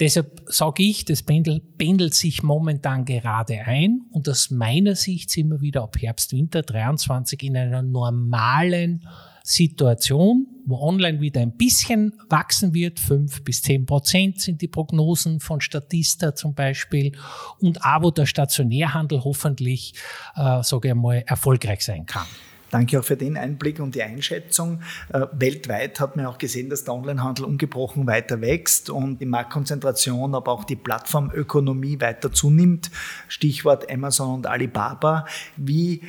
Deshalb 0.01 0.43
sage 0.47 0.83
ich, 0.83 1.05
das 1.05 1.23
Pendel 1.23 1.61
pendelt 1.61 2.15
sich 2.15 2.43
momentan 2.43 3.05
gerade 3.05 3.61
ein 3.61 4.03
und 4.11 4.29
aus 4.29 4.51
meiner 4.51 4.95
Sicht 4.95 5.31
sind 5.31 5.51
wir 5.51 5.61
wieder 5.61 5.83
ab 5.83 5.97
Herbst, 6.01 6.33
Winter 6.33 6.63
23 6.63 7.43
in 7.43 7.57
einer 7.57 7.83
normalen 7.83 9.07
Situation, 9.43 10.47
wo 10.67 10.77
online 10.81 11.21
wieder 11.21 11.41
ein 11.41 11.57
bisschen 11.57 12.13
wachsen 12.29 12.75
wird, 12.75 13.01
fünf 13.01 13.43
bis 13.45 13.63
zehn 13.63 13.87
Prozent 13.87 14.41
sind 14.41 14.61
die 14.61 14.69
Prognosen 14.69 15.41
von 15.41 15.61
Statista 15.61 16.35
zum 16.35 16.55
Beispiel, 16.55 17.13
und 17.61 17.85
auch 17.85 18.03
wo 18.03 18.11
der 18.11 18.27
Stationärhandel 18.27 19.25
hoffentlich, 19.25 19.95
äh, 20.37 20.63
sage 20.63 20.89
ich 20.89 20.95
mal, 20.95 21.23
erfolgreich 21.27 21.85
sein 21.85 22.07
kann. 22.07 22.27
Danke 22.71 23.01
auch 23.01 23.05
für 23.05 23.17
den 23.17 23.37
Einblick 23.37 23.81
und 23.81 23.95
die 23.95 24.03
Einschätzung. 24.03 24.83
Äh, 25.13 25.27
weltweit 25.33 26.01
hat 26.01 26.17
man 26.17 26.27
auch 26.27 26.39
gesehen, 26.39 26.69
dass 26.69 26.85
der 26.85 26.95
Onlinehandel 26.95 27.45
ungebrochen 27.45 28.07
weiter 28.07 28.41
wächst 28.41 28.91
und 28.91 29.21
die 29.21 29.27
Marktkonzentration, 29.27 30.35
aber 30.35 30.53
auch 30.53 30.65
die 30.65 30.77
Plattformökonomie 30.77 32.01
weiter 32.01 32.33
zunimmt. 32.33 32.91
Stichwort 33.29 33.91
Amazon 33.91 34.35
und 34.35 34.47
Alibaba. 34.47 35.27
Wie 35.57 36.03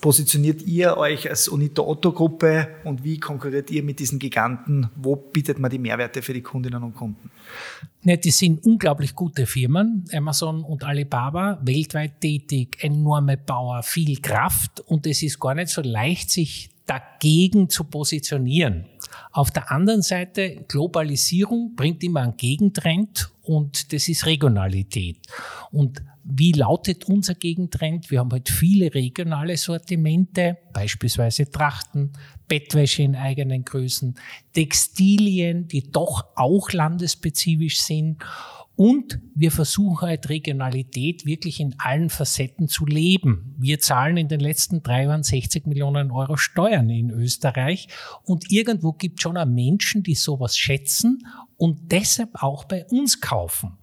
positioniert 0.00 0.62
ihr 0.62 0.96
euch 0.96 1.28
als 1.28 1.48
Unito 1.48 1.86
Otto 1.86 2.12
Gruppe 2.12 2.68
und 2.84 3.04
wie 3.04 3.18
konkurriert 3.18 3.70
ihr 3.70 3.82
mit 3.82 3.98
diesen 3.98 4.18
Giganten? 4.18 4.90
Wo 4.96 5.16
bietet 5.16 5.58
man 5.58 5.70
die 5.70 5.78
Mehrwerte 5.78 6.22
für 6.22 6.32
die 6.32 6.42
Kundinnen 6.42 6.82
und 6.82 6.94
Kunden? 6.94 7.30
Ne, 8.06 8.18
die 8.18 8.30
sind 8.30 8.64
unglaublich 8.66 9.14
gute 9.14 9.46
Firmen, 9.46 10.04
Amazon 10.12 10.62
und 10.62 10.84
Alibaba, 10.84 11.58
weltweit 11.62 12.20
tätig, 12.20 12.76
enorme 12.80 13.38
Power, 13.38 13.82
viel 13.82 14.20
Kraft 14.20 14.80
und 14.80 15.06
es 15.06 15.22
ist 15.22 15.40
gar 15.40 15.54
nicht 15.54 15.68
so 15.68 15.80
leicht, 15.80 16.30
sich 16.30 16.68
dagegen 16.86 17.68
zu 17.68 17.84
positionieren. 17.84 18.86
Auf 19.32 19.50
der 19.50 19.70
anderen 19.70 20.02
Seite, 20.02 20.64
Globalisierung 20.68 21.74
bringt 21.74 22.02
immer 22.04 22.20
einen 22.20 22.36
Gegentrend 22.36 23.30
und 23.42 23.92
das 23.92 24.08
ist 24.08 24.26
Regionalität. 24.26 25.18
Und 25.70 26.02
wie 26.24 26.52
lautet 26.52 27.04
unser 27.04 27.34
Gegentrend? 27.34 28.10
Wir 28.10 28.20
haben 28.20 28.32
halt 28.32 28.48
viele 28.48 28.94
regionale 28.94 29.56
Sortimente, 29.56 30.56
beispielsweise 30.72 31.50
Trachten, 31.50 32.12
Bettwäsche 32.48 33.02
in 33.02 33.14
eigenen 33.14 33.64
Größen, 33.64 34.14
Textilien, 34.52 35.68
die 35.68 35.90
doch 35.90 36.24
auch 36.34 36.72
landesspezifisch 36.72 37.80
sind. 37.80 38.22
Und 38.76 39.20
wir 39.34 39.52
versuchen 39.52 40.08
halt 40.08 40.28
Regionalität 40.28 41.26
wirklich 41.26 41.60
in 41.60 41.76
allen 41.78 42.10
Facetten 42.10 42.66
zu 42.66 42.86
leben. 42.86 43.54
Wir 43.56 43.78
zahlen 43.78 44.16
in 44.16 44.26
den 44.26 44.40
letzten 44.40 44.82
drei 44.82 45.04
Jahren 45.04 45.22
60 45.22 45.66
Millionen 45.66 46.10
Euro 46.10 46.36
Steuern 46.36 46.90
in 46.90 47.10
Österreich. 47.10 47.88
Und 48.24 48.50
irgendwo 48.50 48.92
gibt 48.92 49.20
es 49.20 49.22
schon 49.22 49.36
auch 49.36 49.46
Menschen, 49.46 50.02
die 50.02 50.16
sowas 50.16 50.56
schätzen 50.56 51.24
und 51.56 51.92
deshalb 51.92 52.42
auch 52.42 52.64
bei 52.64 52.84
uns 52.86 53.20
kaufen. 53.20 53.78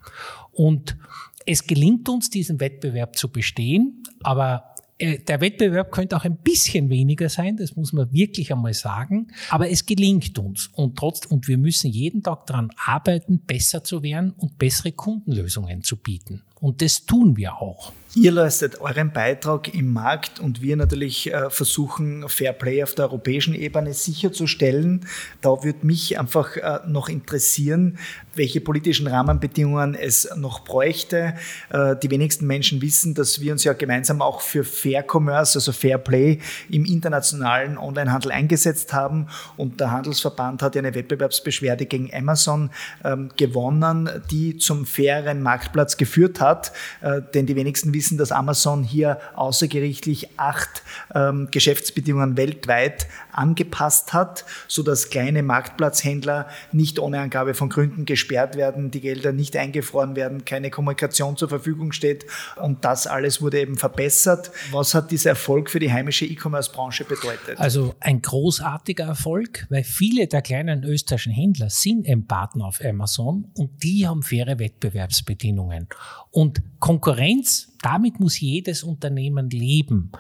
Und 0.52 0.98
es 1.46 1.66
gelingt 1.66 2.10
uns, 2.10 2.30
diesen 2.30 2.60
Wettbewerb 2.60 3.16
zu 3.16 3.32
bestehen, 3.32 4.04
aber 4.24 4.71
der 5.02 5.42
Wettbewerb 5.42 5.92
könnte 5.92 6.16
auch 6.16 6.26
ein 6.26 6.38
bisschen 6.38 6.90
weniger 6.90 7.30
sein, 7.30 7.58
das 7.58 7.76
muss 7.76 7.94
man 7.94 8.12
wirklich 8.12 8.52
einmal 8.52 8.74
sagen. 8.74 9.28
Aber 9.50 9.70
es 9.70 9.86
gelingt 9.86 10.38
uns 10.38 10.68
und 10.74 10.98
trotz, 10.98 11.26
und 11.26 11.48
wir 11.48 11.58
müssen 11.58 11.90
jeden 11.90 12.24
Tag 12.24 12.46
daran 12.46 12.70
arbeiten, 12.78 13.40
besser 13.40 13.84
zu 13.84 14.04
werden 14.04 14.32
und 14.32 14.58
bessere 14.58 14.92
Kundenlösungen 14.92 15.84
zu 15.84 15.98
bieten. 15.98 16.44
Und 16.62 16.82
das 16.82 17.06
tun 17.06 17.36
wir 17.36 17.56
auch. 17.56 17.92
Ihr 18.14 18.34
leistet 18.34 18.82
euren 18.82 19.14
Beitrag 19.14 19.74
im 19.74 19.94
Markt 19.94 20.42
und 20.42 20.62
wir 20.62 20.76
natürlich 20.76 21.32
äh, 21.32 21.50
versuchen, 21.50 22.28
Fair 22.28 22.52
Play 22.52 22.84
auf 22.84 22.94
der 22.94 23.06
europäischen 23.06 23.56
Ebene 23.56 23.94
sicherzustellen. 23.94 25.06
Da 25.40 25.64
würde 25.64 25.86
mich 25.86 26.20
einfach 26.20 26.58
äh, 26.58 26.80
noch 26.86 27.08
interessieren, 27.08 27.98
welche 28.36 28.60
politischen 28.60 29.08
Rahmenbedingungen 29.08 29.96
es 29.96 30.28
noch 30.36 30.66
bräuchte. 30.66 31.36
Äh, 31.70 31.96
die 32.04 32.12
wenigsten 32.12 32.48
Menschen 32.48 32.82
wissen, 32.82 33.14
dass 33.14 33.40
wir 33.40 33.54
uns 33.54 33.64
ja 33.64 33.72
gemeinsam 33.72 34.22
auch 34.22 34.42
für 34.42 34.66
Fair 34.66 35.06
Commerce, 35.10 35.58
also 35.58 35.72
Fair 35.72 35.98
Play 35.98 36.40
im 36.70 36.84
internationalen 36.84 37.78
Onlinehandel 37.78 38.34
eingesetzt 38.34 38.92
haben. 38.92 39.28
Und 39.56 39.80
der 39.80 39.92
Handelsverband 39.92 40.62
hat 40.62 40.76
ja 40.76 40.80
eine 40.82 40.94
Wettbewerbsbeschwerde 40.94 41.86
gegen 41.86 42.14
Amazon 42.14 42.72
ähm, 43.06 43.30
gewonnen, 43.38 44.10
die 44.30 44.58
zum 44.58 44.86
fairen 44.86 45.42
Marktplatz 45.42 45.96
geführt 45.96 46.42
hat 46.42 46.51
dort, 46.52 46.72
äh, 47.02 47.22
denn 47.34 47.46
die 47.46 47.56
wenigsten 47.56 47.94
wissen, 47.94 48.18
dass 48.18 48.32
Amazon 48.32 48.84
hier 48.84 49.20
außergerichtlich 49.36 50.30
acht 50.38 50.84
ähm, 51.16 51.48
Geschäftsbedingungen 51.52 52.38
weltweit 52.38 53.08
angepasst 53.32 54.14
hat, 54.14 54.46
so 54.68 54.84
dass 54.84 55.10
kleine 55.10 55.44
Marktplatzhändler 55.44 56.48
nicht 56.72 57.00
ohne 57.00 57.20
Angabe 57.20 57.54
von 57.54 57.70
Gründen 57.70 58.06
gesperrt 58.06 58.56
werden, 58.56 58.92
die 58.92 59.02
Gelder 59.02 59.32
nicht 59.32 59.56
eingefroren 59.56 60.16
werden, 60.16 60.46
keine 60.46 60.70
Kommunikation 60.70 61.38
zur 61.38 61.50
Verfügung 61.50 61.92
steht 61.92 62.26
und 62.58 62.84
das 62.84 63.08
alles 63.08 63.42
wurde 63.42 63.60
eben 63.60 63.78
verbessert. 63.78 64.52
Was 64.72 64.94
hat 64.94 65.12
dieser 65.12 65.32
Erfolg 65.32 65.70
für 65.70 65.80
die 65.80 65.92
heimische 65.92 66.26
E-Commerce-Branche 66.26 67.06
bedeutet? 67.06 67.60
Also 67.60 67.96
ein 68.00 68.22
großartiger 68.22 69.06
Erfolg, 69.06 69.66
weil 69.70 69.84
viele 69.84 70.28
der 70.28 70.42
kleinen 70.42 70.84
österreichischen 70.84 71.34
Händler 71.34 71.70
sind 71.70 72.08
eben 72.08 72.28
Partner 72.28 72.66
auf 72.66 72.82
Amazon 72.84 73.52
und 73.56 73.84
die 73.84 74.08
haben 74.08 74.24
faire 74.24 74.60
Wettbewerbsbedingungen. 74.60 75.88
Und 76.32 76.41
Konkurrenz, 76.80 77.74
damit 77.82 78.20
muss 78.20 78.40
jedes 78.40 78.84
Unternehmen 78.84 79.50
leben. 79.50 80.12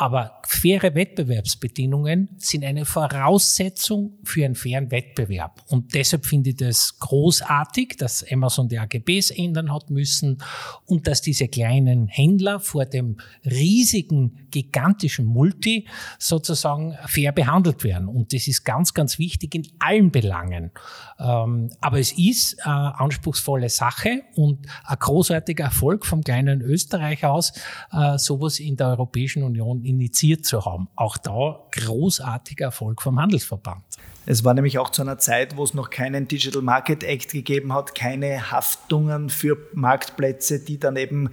Aber 0.00 0.40
faire 0.46 0.94
Wettbewerbsbedingungen 0.94 2.30
sind 2.38 2.64
eine 2.64 2.86
Voraussetzung 2.86 4.14
für 4.24 4.46
einen 4.46 4.54
fairen 4.54 4.90
Wettbewerb. 4.90 5.62
Und 5.68 5.92
deshalb 5.92 6.24
finde 6.24 6.48
ich 6.50 6.60
es 6.62 6.98
großartig, 7.00 7.98
dass 7.98 8.24
Amazon 8.32 8.66
die 8.66 8.78
AGBs 8.78 9.30
ändern 9.30 9.70
hat 9.70 9.90
müssen 9.90 10.42
und 10.86 11.06
dass 11.06 11.20
diese 11.20 11.48
kleinen 11.48 12.08
Händler 12.08 12.60
vor 12.60 12.86
dem 12.86 13.18
riesigen, 13.44 14.48
gigantischen 14.50 15.26
Multi 15.26 15.86
sozusagen 16.18 16.96
fair 17.04 17.32
behandelt 17.32 17.84
werden. 17.84 18.08
Und 18.08 18.32
das 18.32 18.48
ist 18.48 18.64
ganz, 18.64 18.94
ganz 18.94 19.18
wichtig 19.18 19.54
in 19.54 19.68
allen 19.80 20.10
Belangen. 20.10 20.70
Ähm, 21.18 21.72
aber 21.82 21.98
es 21.98 22.12
ist 22.12 22.66
eine 22.66 22.98
anspruchsvolle 22.98 23.68
Sache 23.68 24.22
und 24.34 24.66
ein 24.82 24.98
großartiger 24.98 25.64
Erfolg 25.64 26.06
vom 26.06 26.24
kleinen 26.24 26.62
Österreich 26.62 27.26
aus, 27.26 27.52
äh, 27.92 28.16
sowas 28.16 28.60
in 28.60 28.78
der 28.78 28.86
Europäischen 28.86 29.42
Union 29.42 29.84
initiiert 29.90 30.44
zu 30.44 30.64
haben. 30.64 30.88
Auch 30.96 31.16
da 31.16 31.60
großartiger 31.72 32.66
Erfolg 32.66 33.02
vom 33.02 33.20
Handelsverband. 33.20 33.84
Es 34.26 34.44
war 34.44 34.54
nämlich 34.54 34.78
auch 34.78 34.90
zu 34.90 35.02
einer 35.02 35.18
Zeit, 35.18 35.56
wo 35.56 35.64
es 35.64 35.74
noch 35.74 35.90
keinen 35.90 36.28
Digital 36.28 36.62
Market 36.62 37.04
Act 37.04 37.32
gegeben 37.32 37.72
hat, 37.72 37.94
keine 37.94 38.50
Haftungen 38.50 39.28
für 39.30 39.56
Marktplätze, 39.72 40.60
die 40.60 40.78
dann 40.78 40.96
eben 40.96 41.30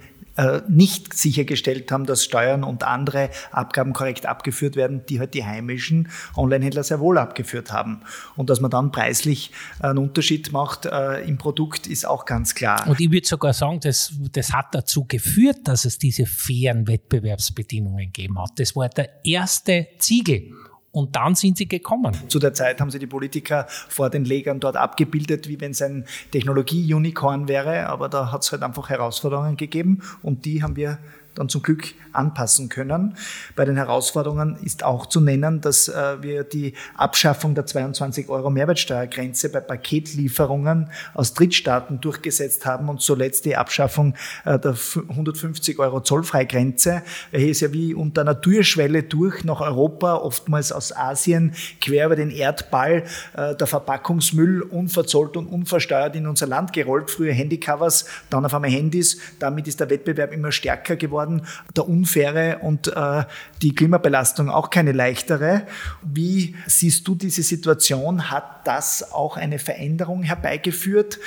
nicht 0.68 1.14
sichergestellt 1.14 1.90
haben, 1.90 2.06
dass 2.06 2.24
Steuern 2.24 2.64
und 2.64 2.84
andere 2.84 3.30
Abgaben 3.50 3.92
korrekt 3.92 4.26
abgeführt 4.26 4.76
werden, 4.76 5.04
die 5.08 5.18
halt 5.18 5.34
die 5.34 5.44
heimischen 5.44 6.08
Onlinehändler 6.36 6.84
sehr 6.84 7.00
wohl 7.00 7.18
abgeführt 7.18 7.72
haben. 7.72 8.02
Und 8.36 8.50
dass 8.50 8.60
man 8.60 8.70
dann 8.70 8.92
preislich 8.92 9.50
einen 9.80 9.98
Unterschied 9.98 10.52
macht 10.52 10.86
äh, 10.86 11.22
im 11.22 11.38
Produkt, 11.38 11.86
ist 11.86 12.06
auch 12.06 12.24
ganz 12.24 12.54
klar. 12.54 12.86
Und 12.86 13.00
ich 13.00 13.10
würde 13.10 13.26
sogar 13.26 13.52
sagen, 13.52 13.80
das, 13.80 14.12
das 14.32 14.52
hat 14.52 14.66
dazu 14.72 15.04
geführt, 15.06 15.58
dass 15.64 15.84
es 15.84 15.98
diese 15.98 16.26
fairen 16.26 16.86
Wettbewerbsbedingungen 16.86 18.06
gegeben 18.06 18.40
hat. 18.40 18.52
Das 18.56 18.76
war 18.76 18.88
der 18.88 19.24
erste 19.24 19.88
Ziegel 19.98 20.52
und 20.98 21.14
dann 21.14 21.34
sind 21.34 21.56
sie 21.56 21.68
gekommen. 21.68 22.12
Zu 22.28 22.38
der 22.38 22.54
Zeit 22.54 22.80
haben 22.80 22.90
sie 22.90 22.98
die 22.98 23.06
Politiker 23.06 23.66
vor 23.68 24.10
den 24.10 24.24
Legern 24.24 24.58
dort 24.58 24.76
abgebildet, 24.76 25.48
wie 25.48 25.60
wenn 25.60 25.70
es 25.70 25.80
ein 25.80 26.04
Technologie-Unicorn 26.32 27.46
wäre. 27.46 27.86
Aber 27.86 28.08
da 28.08 28.32
hat 28.32 28.42
es 28.42 28.50
halt 28.50 28.62
einfach 28.62 28.88
Herausforderungen 28.88 29.56
gegeben 29.56 30.02
und 30.22 30.44
die 30.44 30.62
haben 30.62 30.74
wir 30.76 30.98
dann 31.38 31.48
zum 31.48 31.62
Glück 31.62 31.94
anpassen 32.12 32.68
können. 32.68 33.16
Bei 33.54 33.64
den 33.64 33.76
Herausforderungen 33.76 34.58
ist 34.62 34.84
auch 34.84 35.06
zu 35.06 35.20
nennen, 35.20 35.60
dass 35.60 35.88
äh, 35.88 36.22
wir 36.22 36.44
die 36.44 36.74
Abschaffung 36.96 37.54
der 37.54 37.66
22 37.66 38.28
Euro 38.28 38.50
Mehrwertsteuergrenze 38.50 39.50
bei 39.50 39.60
Paketlieferungen 39.60 40.90
aus 41.14 41.34
Drittstaaten 41.34 42.00
durchgesetzt 42.00 42.66
haben 42.66 42.88
und 42.88 43.00
zuletzt 43.00 43.44
die 43.44 43.56
Abschaffung 43.56 44.14
äh, 44.44 44.58
der 44.58 44.74
150 45.08 45.78
Euro 45.78 46.00
Zollfreigrenze. 46.00 47.02
Hier 47.30 47.48
ist 47.48 47.60
ja 47.60 47.72
wie 47.72 47.94
unter 47.94 48.22
einer 48.22 48.40
Türschwelle 48.40 49.04
durch 49.04 49.44
nach 49.44 49.60
Europa, 49.60 50.16
oftmals 50.16 50.72
aus 50.72 50.94
Asien, 50.94 51.54
quer 51.80 52.06
über 52.06 52.16
den 52.16 52.30
Erdball 52.30 53.04
äh, 53.34 53.54
der 53.54 53.66
Verpackungsmüll 53.66 54.62
unverzollt 54.62 55.36
und 55.36 55.46
unversteuert 55.46 56.16
in 56.16 56.26
unser 56.26 56.46
Land 56.46 56.72
gerollt. 56.72 57.10
Früher 57.10 57.32
Handycovers, 57.32 58.06
dann 58.30 58.44
auf 58.44 58.54
einmal 58.54 58.70
Handys. 58.70 59.18
Damit 59.38 59.68
ist 59.68 59.80
der 59.80 59.90
Wettbewerb 59.90 60.32
immer 60.32 60.50
stärker 60.50 60.96
geworden. 60.96 61.27
Der 61.76 61.88
unfaire 61.88 62.58
und 62.62 62.88
äh, 62.88 63.24
die 63.62 63.74
Klimabelastung 63.74 64.50
auch 64.50 64.70
keine 64.70 64.92
leichtere. 64.92 65.66
Wie 66.02 66.56
siehst 66.66 67.06
du 67.06 67.14
diese 67.14 67.42
Situation? 67.42 68.30
Hat 68.30 68.66
das 68.66 69.12
auch 69.12 69.36
eine 69.36 69.58
Veränderung 69.58 70.22
herbeigeführt? 70.22 71.18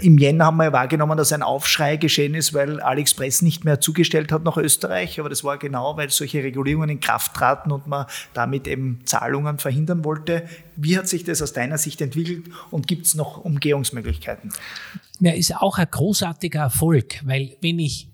Im 0.00 0.16
Jänner 0.18 0.46
haben 0.46 0.58
wir 0.58 0.72
wahrgenommen, 0.72 1.18
dass 1.18 1.32
ein 1.32 1.42
Aufschrei 1.42 1.96
geschehen 1.96 2.34
ist, 2.34 2.54
weil 2.54 2.80
AliExpress 2.80 3.42
nicht 3.42 3.64
mehr 3.64 3.80
zugestellt 3.80 4.30
hat 4.30 4.44
nach 4.44 4.56
Österreich. 4.56 5.18
Aber 5.18 5.28
das 5.28 5.42
war 5.42 5.58
genau, 5.58 5.96
weil 5.96 6.10
solche 6.10 6.42
Regulierungen 6.42 6.88
in 6.88 7.00
Kraft 7.00 7.34
traten 7.34 7.72
und 7.72 7.86
man 7.86 8.06
damit 8.32 8.68
eben 8.68 9.00
Zahlungen 9.04 9.58
verhindern 9.58 10.04
wollte. 10.04 10.44
Wie 10.76 10.96
hat 10.96 11.08
sich 11.08 11.24
das 11.24 11.42
aus 11.42 11.52
deiner 11.52 11.78
Sicht 11.78 12.00
entwickelt 12.00 12.44
und 12.70 12.86
gibt 12.86 13.06
es 13.06 13.14
noch 13.14 13.44
Umgehungsmöglichkeiten? 13.44 14.52
Ja, 15.20 15.32
ist 15.32 15.56
auch 15.56 15.78
ein 15.78 15.88
großartiger 15.90 16.60
Erfolg, 16.60 17.20
weil 17.24 17.56
wenn 17.60 17.80
ich 17.80 18.08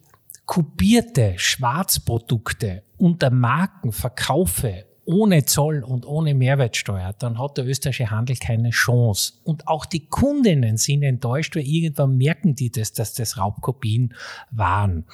kopierte 0.46 1.34
Schwarzprodukte 1.36 2.82
unter 2.96 3.30
Marken 3.30 3.92
verkaufe, 3.92 4.84
ohne 5.06 5.44
Zoll 5.44 5.82
und 5.82 6.06
ohne 6.06 6.34
Mehrwertsteuer, 6.34 7.12
dann 7.18 7.38
hat 7.38 7.58
der 7.58 7.66
österreichische 7.66 8.10
Handel 8.10 8.36
keine 8.36 8.70
Chance. 8.70 9.34
Und 9.44 9.68
auch 9.68 9.84
die 9.84 10.06
Kundinnen 10.06 10.76
sind 10.76 11.02
enttäuscht, 11.02 11.56
weil 11.56 11.66
irgendwann 11.66 12.16
merken 12.16 12.54
die 12.54 12.70
das, 12.70 12.92
dass 12.92 13.14
das 13.14 13.36
Raubkopien 13.36 14.14
waren. 14.50 15.04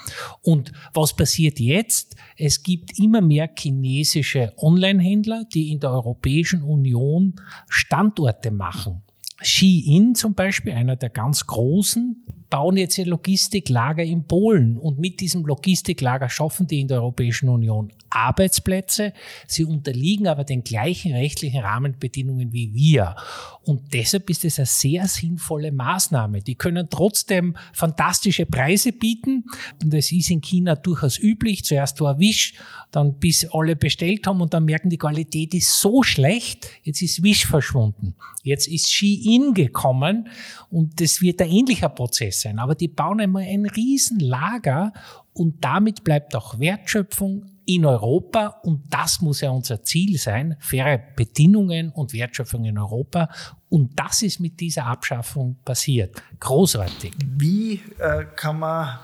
Und 0.42 0.72
was 0.94 1.14
passiert 1.14 1.58
jetzt? 1.58 2.14
Es 2.36 2.62
gibt 2.62 2.98
immer 2.98 3.20
mehr 3.20 3.50
chinesische 3.56 4.52
Online-Händler, 4.58 5.44
die 5.52 5.72
in 5.72 5.80
der 5.80 5.90
Europäischen 5.90 6.62
Union 6.62 7.34
Standorte 7.68 8.50
machen. 8.50 9.02
Shein 9.42 10.14
zum 10.14 10.34
Beispiel, 10.34 10.72
einer 10.72 10.96
der 10.96 11.10
ganz 11.10 11.46
großen, 11.46 12.24
bauen 12.50 12.76
jetzt 12.76 12.98
ihr 12.98 13.06
Logistiklager 13.06 14.02
in 14.02 14.24
Polen 14.24 14.76
und 14.76 14.98
mit 14.98 15.20
diesem 15.20 15.46
Logistiklager 15.46 16.28
schaffen 16.28 16.66
die 16.66 16.80
in 16.80 16.88
der 16.88 16.98
Europäischen 16.98 17.48
Union 17.48 17.92
Arbeitsplätze. 18.10 19.12
Sie 19.46 19.64
unterliegen 19.64 20.26
aber 20.26 20.42
den 20.42 20.64
gleichen 20.64 21.12
rechtlichen 21.12 21.60
Rahmenbedingungen 21.60 22.52
wie 22.52 22.74
wir. 22.74 23.14
Und 23.62 23.94
deshalb 23.94 24.28
ist 24.30 24.44
es 24.44 24.58
eine 24.58 24.66
sehr 24.66 25.06
sinnvolle 25.06 25.70
Maßnahme. 25.70 26.42
Die 26.42 26.56
können 26.56 26.88
trotzdem 26.90 27.56
fantastische 27.72 28.46
Preise 28.46 28.92
bieten. 28.92 29.44
Und 29.80 29.94
das 29.94 30.10
ist 30.10 30.30
in 30.30 30.40
China 30.40 30.74
durchaus 30.74 31.18
üblich. 31.18 31.64
Zuerst 31.64 32.00
war 32.00 32.18
Wish, 32.18 32.54
dann 32.90 33.14
bis 33.14 33.46
alle 33.52 33.76
bestellt 33.76 34.26
haben 34.26 34.40
und 34.40 34.52
dann 34.52 34.64
merken, 34.64 34.90
die 34.90 34.98
Qualität 34.98 35.54
ist 35.54 35.80
so 35.80 36.02
schlecht. 36.02 36.68
Jetzt 36.82 37.00
ist 37.00 37.22
Wish 37.22 37.46
verschwunden. 37.46 38.16
Jetzt 38.42 38.66
ist 38.66 38.90
Shein 38.90 39.20
gekommen 39.54 40.28
und 40.70 41.00
das 41.00 41.20
wird 41.20 41.40
ein 41.40 41.50
ähnlicher 41.50 41.88
Prozess 41.88 42.42
sein. 42.42 42.58
Aber 42.58 42.74
die 42.74 42.88
bauen 42.88 43.20
einmal 43.20 43.44
ein 43.44 43.66
Riesenlager 43.66 44.92
und 45.32 45.64
damit 45.64 46.04
bleibt 46.04 46.34
auch 46.34 46.58
Wertschöpfung 46.58 47.46
in 47.66 47.84
Europa 47.84 48.60
und 48.64 48.82
das 48.92 49.20
muss 49.20 49.42
ja 49.42 49.50
unser 49.50 49.82
Ziel 49.82 50.18
sein, 50.18 50.56
faire 50.58 50.98
Bedingungen 51.14 51.90
und 51.90 52.12
Wertschöpfung 52.12 52.64
in 52.64 52.78
Europa 52.78 53.28
und 53.68 53.98
das 53.98 54.22
ist 54.22 54.40
mit 54.40 54.58
dieser 54.58 54.86
Abschaffung 54.86 55.56
passiert. 55.64 56.20
Großartig. 56.40 57.12
Wie 57.38 57.80
äh, 57.98 58.24
kann 58.34 58.58
man 58.58 58.98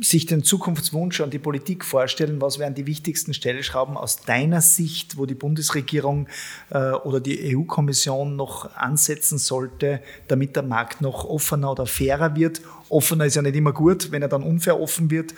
sich 0.00 0.26
den 0.26 0.44
Zukunftswunsch 0.44 1.20
an 1.20 1.30
die 1.30 1.38
Politik 1.38 1.84
vorstellen, 1.84 2.40
was 2.40 2.58
wären 2.58 2.74
die 2.74 2.86
wichtigsten 2.86 3.34
Stellschrauben 3.34 3.96
aus 3.96 4.20
deiner 4.20 4.60
Sicht, 4.60 5.16
wo 5.16 5.26
die 5.26 5.34
Bundesregierung 5.34 6.28
äh, 6.70 6.92
oder 6.92 7.20
die 7.20 7.56
EU-Kommission 7.56 8.36
noch 8.36 8.74
ansetzen 8.76 9.38
sollte, 9.38 10.00
damit 10.28 10.56
der 10.56 10.62
Markt 10.62 11.00
noch 11.00 11.24
offener 11.24 11.72
oder 11.72 11.86
fairer 11.86 12.36
wird? 12.36 12.60
Offener 12.88 13.26
ist 13.26 13.34
ja 13.34 13.42
nicht 13.42 13.56
immer 13.56 13.72
gut, 13.72 14.10
wenn 14.12 14.22
er 14.22 14.28
dann 14.28 14.42
unfair 14.42 14.80
offen 14.80 15.10
wird. 15.10 15.34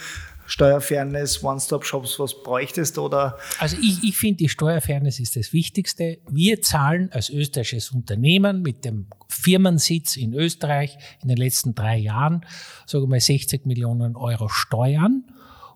Steuerfairness, 0.51 1.45
One-Stop-Shops, 1.45 2.19
was 2.19 2.43
bräuchtest 2.43 2.99
oder? 2.99 3.39
Also 3.61 3.77
ich, 3.81 4.03
ich 4.03 4.17
finde, 4.17 4.39
die 4.39 4.49
Steuerfairness 4.49 5.21
ist 5.21 5.37
das 5.37 5.53
Wichtigste. 5.53 6.19
Wir 6.29 6.61
zahlen 6.61 7.09
als 7.13 7.31
österreichisches 7.31 7.93
Unternehmen 7.93 8.61
mit 8.61 8.85
dem 8.85 9.07
Firmensitz 9.29 10.17
in 10.17 10.35
Österreich 10.35 10.99
in 11.23 11.29
den 11.29 11.37
letzten 11.37 11.77
drei 11.77 11.99
Jahren, 11.99 12.45
sagen 12.85 13.05
wir 13.05 13.09
mal 13.09 13.21
60 13.21 13.65
Millionen 13.65 14.17
Euro 14.17 14.49
Steuern. 14.49 15.25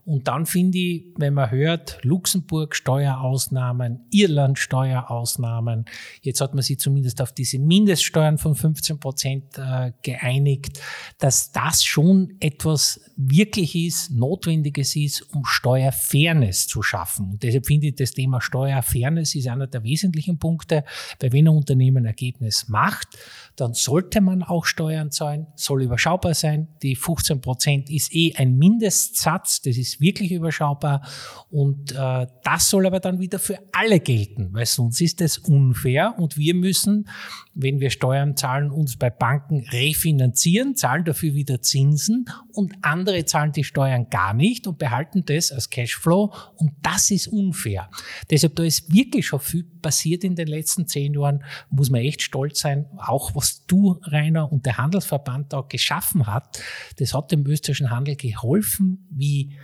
Und 0.07 0.29
dann 0.29 0.45
finde 0.45 0.77
ich, 0.77 1.05
wenn 1.17 1.33
man 1.33 1.51
hört, 1.51 1.99
Luxemburg 2.03 2.77
Steuerausnahmen, 2.77 4.01
Irland 4.11 4.59
Steuerausnahmen, 4.59 5.87
jetzt 6.21 6.43
hat 6.43 6.55
man 6.55 6.63
sich 6.63 6.79
zumindest 6.79 7.23
auf 7.23 7.33
diese 7.33 7.59
Mindeststeuern 7.59 8.37
von 8.37 8.55
15 8.55 9.01
Prozent 9.01 9.45
äh, 9.57 9.93
geeinigt, 10.03 10.81
dass 11.19 11.53
das 11.53 11.85
schon 11.85 12.37
etwas 12.41 13.01
wirklich 13.17 13.75
ist, 13.75 14.11
Notwendiges 14.11 14.95
ist, 14.95 15.23
um 15.35 15.47
Steuerfairness 15.47 16.67
zu 16.67 16.83
schaffen. 16.83 17.31
Und 17.31 17.43
deshalb 17.43 17.67
finde 17.67 17.87
ich, 17.87 17.95
das 17.95 18.13
Thema 18.13 18.43
Steuerfairness 18.43 19.35
ist 19.35 19.49
einer 19.49 19.69
der 19.69 19.85
wesentlichen 19.85 20.39
Punkte, 20.39 20.85
weil 21.21 21.33
wenn 21.33 21.49
ein 21.49 21.57
Unternehmen 21.57 22.05
Ergebnis 22.05 22.69
macht, 22.69 23.09
dann 23.57 23.73
sollte 23.73 24.21
man 24.21 24.43
auch 24.43 24.67
Steuern 24.67 25.11
zahlen, 25.11 25.47
soll 25.55 25.83
überschaubar 25.85 26.35
sein. 26.35 26.69
Die 26.83 26.97
15 26.97 27.41
Prozent 27.41 27.89
ist 27.89 28.15
eh 28.15 28.35
ein 28.35 28.59
Mindestsatz, 28.59 29.63
das 29.63 29.77
ist 29.77 29.94
wirklich 30.01 30.33
überschaubar. 30.33 31.03
Und 31.51 31.93
äh, 31.93 32.27
das 32.43 32.71
soll 32.71 32.87
aber 32.87 33.01
dann 33.01 33.21
wieder 33.21 33.39
für 33.39 33.59
alle 33.73 34.01
gelten, 34.01 34.49
weil 34.53 34.67
sonst 34.67 35.01
ist 35.01 35.21
es 35.21 35.39
unfair. 35.39 36.15
Und 36.19 36.37
wir 36.37 36.55
müssen, 36.55 37.09
wenn 37.55 37.81
wir 37.81 37.91
Steuern 37.91 38.37
zahlen, 38.37 38.71
uns 38.71 38.97
bei 38.97 39.11
Banken 39.11 39.61
refinanzieren, 39.71 40.75
zahlen 40.75 41.05
dafür 41.05 41.35
wieder 41.35 41.63
Zinsen 41.63 42.27
und 42.53 42.75
andere 42.83 43.25
zahlen 43.25 43.53
die 43.53 43.65
Steuern 43.65 44.09
gar 44.11 44.35
nicht 44.35 44.67
und 44.67 44.79
behalten 44.79 45.25
das 45.25 45.53
als 45.53 45.71
Cashflow. 45.71 46.35
Und 46.57 46.73
das 46.83 47.11
ist 47.11 47.29
unfair. 47.29 47.91
Deshalb, 48.31 48.57
da 48.57 48.65
ist 48.65 48.93
wirklich 48.93 49.27
schon 49.27 49.41
viel 49.41 49.65
passiert 49.85 50.25
in 50.25 50.35
den 50.35 50.49
letzten 50.49 50.87
zehn 50.87 51.15
Jahren, 51.15 51.45
muss 51.71 51.91
man 51.91 52.01
echt 52.01 52.23
stolz 52.23 52.61
sein, 52.61 52.87
auch 52.97 53.35
was 53.35 53.67
du, 53.67 54.01
Rainer, 54.03 54.51
und 54.51 54.67
der 54.67 54.79
Handelsverband 54.79 55.53
da 55.53 55.61
geschaffen 55.61 56.27
hat, 56.27 56.59
das 56.99 57.15
hat 57.15 57.31
dem 57.31 57.47
österreichischen 57.47 57.91
Handel 57.91 58.17
geholfen, 58.17 59.07
wie 59.11 59.57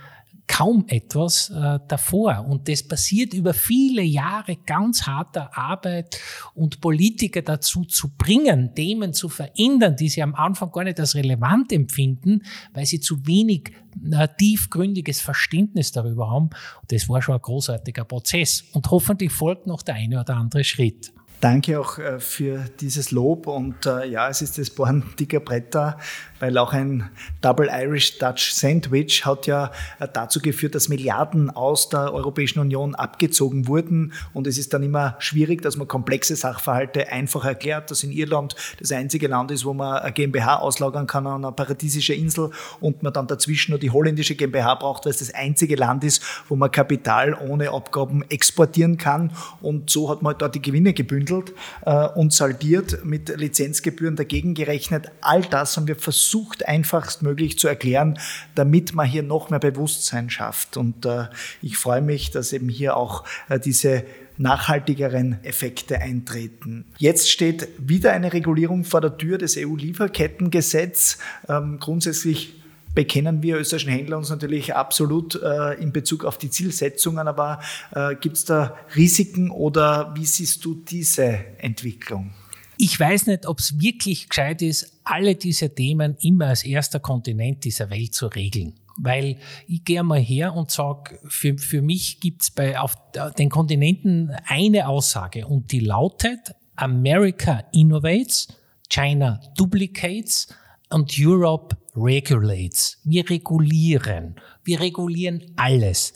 kaum 0.51 0.83
etwas 0.89 1.49
äh, 1.49 1.79
davor. 1.87 2.45
Und 2.47 2.67
das 2.67 2.83
passiert 2.83 3.33
über 3.33 3.53
viele 3.53 4.01
Jahre 4.01 4.57
ganz 4.57 5.03
harter 5.03 5.57
Arbeit 5.57 6.19
und 6.53 6.81
Politiker 6.81 7.41
dazu 7.41 7.85
zu 7.85 8.09
bringen, 8.17 8.75
Themen 8.75 9.13
zu 9.13 9.29
verändern, 9.29 9.95
die 9.95 10.09
sie 10.09 10.21
am 10.21 10.35
Anfang 10.35 10.69
gar 10.71 10.83
nicht 10.83 10.99
als 10.99 11.15
relevant 11.15 11.71
empfinden, 11.71 12.41
weil 12.73 12.85
sie 12.85 12.99
zu 12.99 13.25
wenig 13.25 13.71
äh, 14.11 14.27
tiefgründiges 14.37 15.21
Verständnis 15.21 15.93
darüber 15.93 16.29
haben. 16.29 16.49
Und 16.81 16.91
das 16.91 17.07
war 17.07 17.21
schon 17.21 17.35
ein 17.35 17.41
großartiger 17.41 18.03
Prozess. 18.03 18.65
Und 18.73 18.91
hoffentlich 18.91 19.31
folgt 19.31 19.67
noch 19.67 19.81
der 19.81 19.95
eine 19.95 20.19
oder 20.19 20.35
andere 20.35 20.65
Schritt. 20.65 21.13
Danke 21.41 21.79
auch 21.79 21.97
äh, 21.97 22.19
für 22.19 22.65
dieses 22.81 23.09
Lob 23.09 23.47
und 23.47 23.87
äh, 23.87 24.05
ja, 24.05 24.29
es 24.29 24.43
ist 24.43 24.59
das 24.59 24.69
Born 24.69 25.03
dicker 25.19 25.39
Bretter, 25.39 25.97
weil 26.39 26.55
auch 26.59 26.71
ein 26.71 27.09
Double 27.41 27.67
Irish 27.71 28.19
Dutch 28.19 28.51
Sandwich 28.51 29.25
hat 29.25 29.47
ja 29.47 29.71
äh, 29.99 30.07
dazu 30.13 30.39
geführt, 30.39 30.75
dass 30.75 30.87
Milliarden 30.87 31.49
aus 31.49 31.89
der 31.89 32.13
Europäischen 32.13 32.59
Union 32.59 32.93
abgezogen 32.93 33.67
wurden 33.67 34.13
und 34.35 34.45
es 34.45 34.59
ist 34.59 34.71
dann 34.75 34.83
immer 34.83 35.15
schwierig, 35.17 35.63
dass 35.63 35.77
man 35.77 35.87
komplexe 35.87 36.35
Sachverhalte 36.35 37.11
einfach 37.11 37.43
erklärt, 37.43 37.89
dass 37.89 38.03
in 38.03 38.11
Irland 38.11 38.55
das 38.79 38.91
einzige 38.91 39.27
Land 39.27 39.49
ist, 39.49 39.65
wo 39.65 39.73
man 39.73 39.97
eine 39.97 40.11
GmbH 40.11 40.57
auslagern 40.57 41.07
kann 41.07 41.25
an 41.25 41.43
einer 41.43 41.51
paradiesische 41.51 42.13
Insel 42.13 42.51
und 42.79 43.01
man 43.01 43.13
dann 43.13 43.25
dazwischen 43.25 43.71
nur 43.71 43.79
die 43.79 43.89
holländische 43.89 44.35
GmbH 44.35 44.75
braucht, 44.75 45.05
weil 45.05 45.11
es 45.11 45.17
das 45.17 45.33
einzige 45.33 45.75
Land 45.75 46.03
ist, 46.03 46.21
wo 46.49 46.55
man 46.55 46.69
Kapital 46.69 47.33
ohne 47.33 47.71
Abgaben 47.71 48.23
exportieren 48.29 48.97
kann 48.97 49.31
und 49.63 49.89
so 49.89 50.07
hat 50.07 50.21
man 50.21 50.35
dort 50.37 50.53
die 50.53 50.61
Gewinne 50.61 50.93
gebündelt 50.93 51.30
ermittelt 51.31 51.55
äh, 51.85 52.07
und 52.07 52.33
saldiert, 52.33 53.05
mit 53.05 53.29
Lizenzgebühren 53.29 54.15
dagegen 54.15 54.53
gerechnet. 54.53 55.11
All 55.21 55.41
das 55.41 55.77
haben 55.77 55.87
wir 55.87 55.95
versucht, 55.95 56.67
einfachstmöglich 56.67 57.57
zu 57.57 57.67
erklären, 57.67 58.19
damit 58.55 58.93
man 58.93 59.07
hier 59.07 59.23
noch 59.23 59.49
mehr 59.49 59.59
Bewusstsein 59.59 60.29
schafft. 60.29 60.77
Und 60.77 61.05
äh, 61.05 61.25
ich 61.61 61.77
freue 61.77 62.01
mich, 62.01 62.31
dass 62.31 62.53
eben 62.53 62.69
hier 62.69 62.97
auch 62.97 63.23
äh, 63.49 63.59
diese 63.59 64.03
nachhaltigeren 64.37 65.43
Effekte 65.43 65.99
eintreten. 65.99 66.85
Jetzt 66.97 67.29
steht 67.29 67.67
wieder 67.77 68.11
eine 68.13 68.33
Regulierung 68.33 68.85
vor 68.85 69.01
der 69.01 69.17
Tür 69.17 69.37
des 69.37 69.55
EU-Lieferkettengesetz. 69.57 71.19
Ähm, 71.47 71.77
grundsätzlich 71.79 72.60
bekennen 72.93 73.41
wir 73.41 73.57
österreichischen 73.57 73.91
Händler 73.91 74.17
uns 74.17 74.29
natürlich 74.29 74.75
absolut 74.75 75.35
äh, 75.41 75.73
in 75.81 75.91
Bezug 75.91 76.25
auf 76.25 76.37
die 76.37 76.49
Zielsetzungen, 76.49 77.27
aber 77.27 77.61
äh, 77.95 78.15
gibt 78.15 78.37
es 78.37 78.45
da 78.45 78.75
Risiken 78.95 79.49
oder 79.51 80.13
wie 80.15 80.25
siehst 80.25 80.63
du 80.65 80.75
diese 80.75 81.45
Entwicklung? 81.57 82.33
Ich 82.77 82.99
weiß 82.99 83.27
nicht, 83.27 83.45
ob 83.45 83.59
es 83.59 83.79
wirklich 83.79 84.27
gescheit 84.27 84.61
ist, 84.61 84.99
alle 85.03 85.35
diese 85.35 85.73
Themen 85.73 86.17
immer 86.19 86.47
als 86.47 86.65
erster 86.65 86.99
Kontinent 86.99 87.63
dieser 87.63 87.89
Welt 87.91 88.15
zu 88.15 88.27
regeln. 88.27 88.73
Weil 88.97 89.37
ich 89.67 89.83
gehe 89.83 90.03
mal 90.03 90.19
her 90.19 90.53
und 90.53 90.71
sage, 90.71 91.19
für, 91.27 91.57
für 91.57 91.81
mich 91.81 92.19
gibt 92.19 92.41
es 92.41 92.51
auf 92.75 92.95
den 93.37 93.49
Kontinenten 93.49 94.31
eine 94.45 94.87
Aussage 94.87 95.47
und 95.47 95.71
die 95.71 95.79
lautet, 95.79 96.55
America 96.75 97.63
innovates, 97.71 98.47
China 98.89 99.39
duplicates 99.55 100.47
und 100.89 101.13
Europe 101.17 101.77
regulates. 101.95 102.99
Wir 103.03 103.29
regulieren. 103.29 104.35
Wir 104.63 104.79
regulieren 104.79 105.41
alles. 105.57 106.13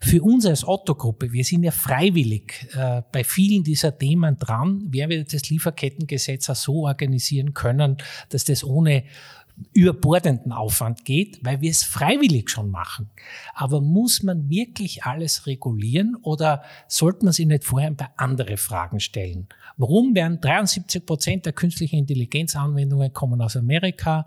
Für 0.00 0.22
uns 0.22 0.46
als 0.46 0.66
Otto-Gruppe, 0.66 1.32
wir 1.32 1.44
sind 1.44 1.62
ja 1.62 1.72
freiwillig 1.72 2.68
äh, 2.74 3.02
bei 3.12 3.24
vielen 3.24 3.62
dieser 3.62 3.96
Themen 3.96 4.38
dran, 4.38 4.92
werden 4.92 5.10
wir 5.10 5.24
das 5.24 5.50
Lieferkettengesetz 5.50 6.48
auch 6.48 6.56
so 6.56 6.86
organisieren 6.86 7.52
können, 7.52 7.98
dass 8.30 8.44
das 8.44 8.64
ohne 8.64 9.04
überbordenden 9.72 10.52
Aufwand 10.52 11.04
geht, 11.04 11.44
weil 11.44 11.60
wir 11.60 11.70
es 11.70 11.82
freiwillig 11.84 12.48
schon 12.48 12.70
machen. 12.70 13.10
Aber 13.54 13.80
muss 13.80 14.22
man 14.22 14.48
wirklich 14.48 15.04
alles 15.04 15.46
regulieren 15.46 16.16
oder 16.22 16.62
sollte 16.88 17.24
man 17.24 17.34
sich 17.34 17.46
nicht 17.46 17.64
vorher 17.64 17.90
ein 17.90 17.96
paar 17.96 18.14
andere 18.16 18.56
Fragen 18.56 19.00
stellen? 19.00 19.48
Warum 19.76 20.14
werden 20.14 20.40
73 20.40 21.04
Prozent 21.04 21.46
der 21.46 21.52
künstlichen 21.52 21.96
Intelligenzanwendungen 21.96 23.12
kommen 23.12 23.42
aus 23.42 23.56
Amerika? 23.56 24.26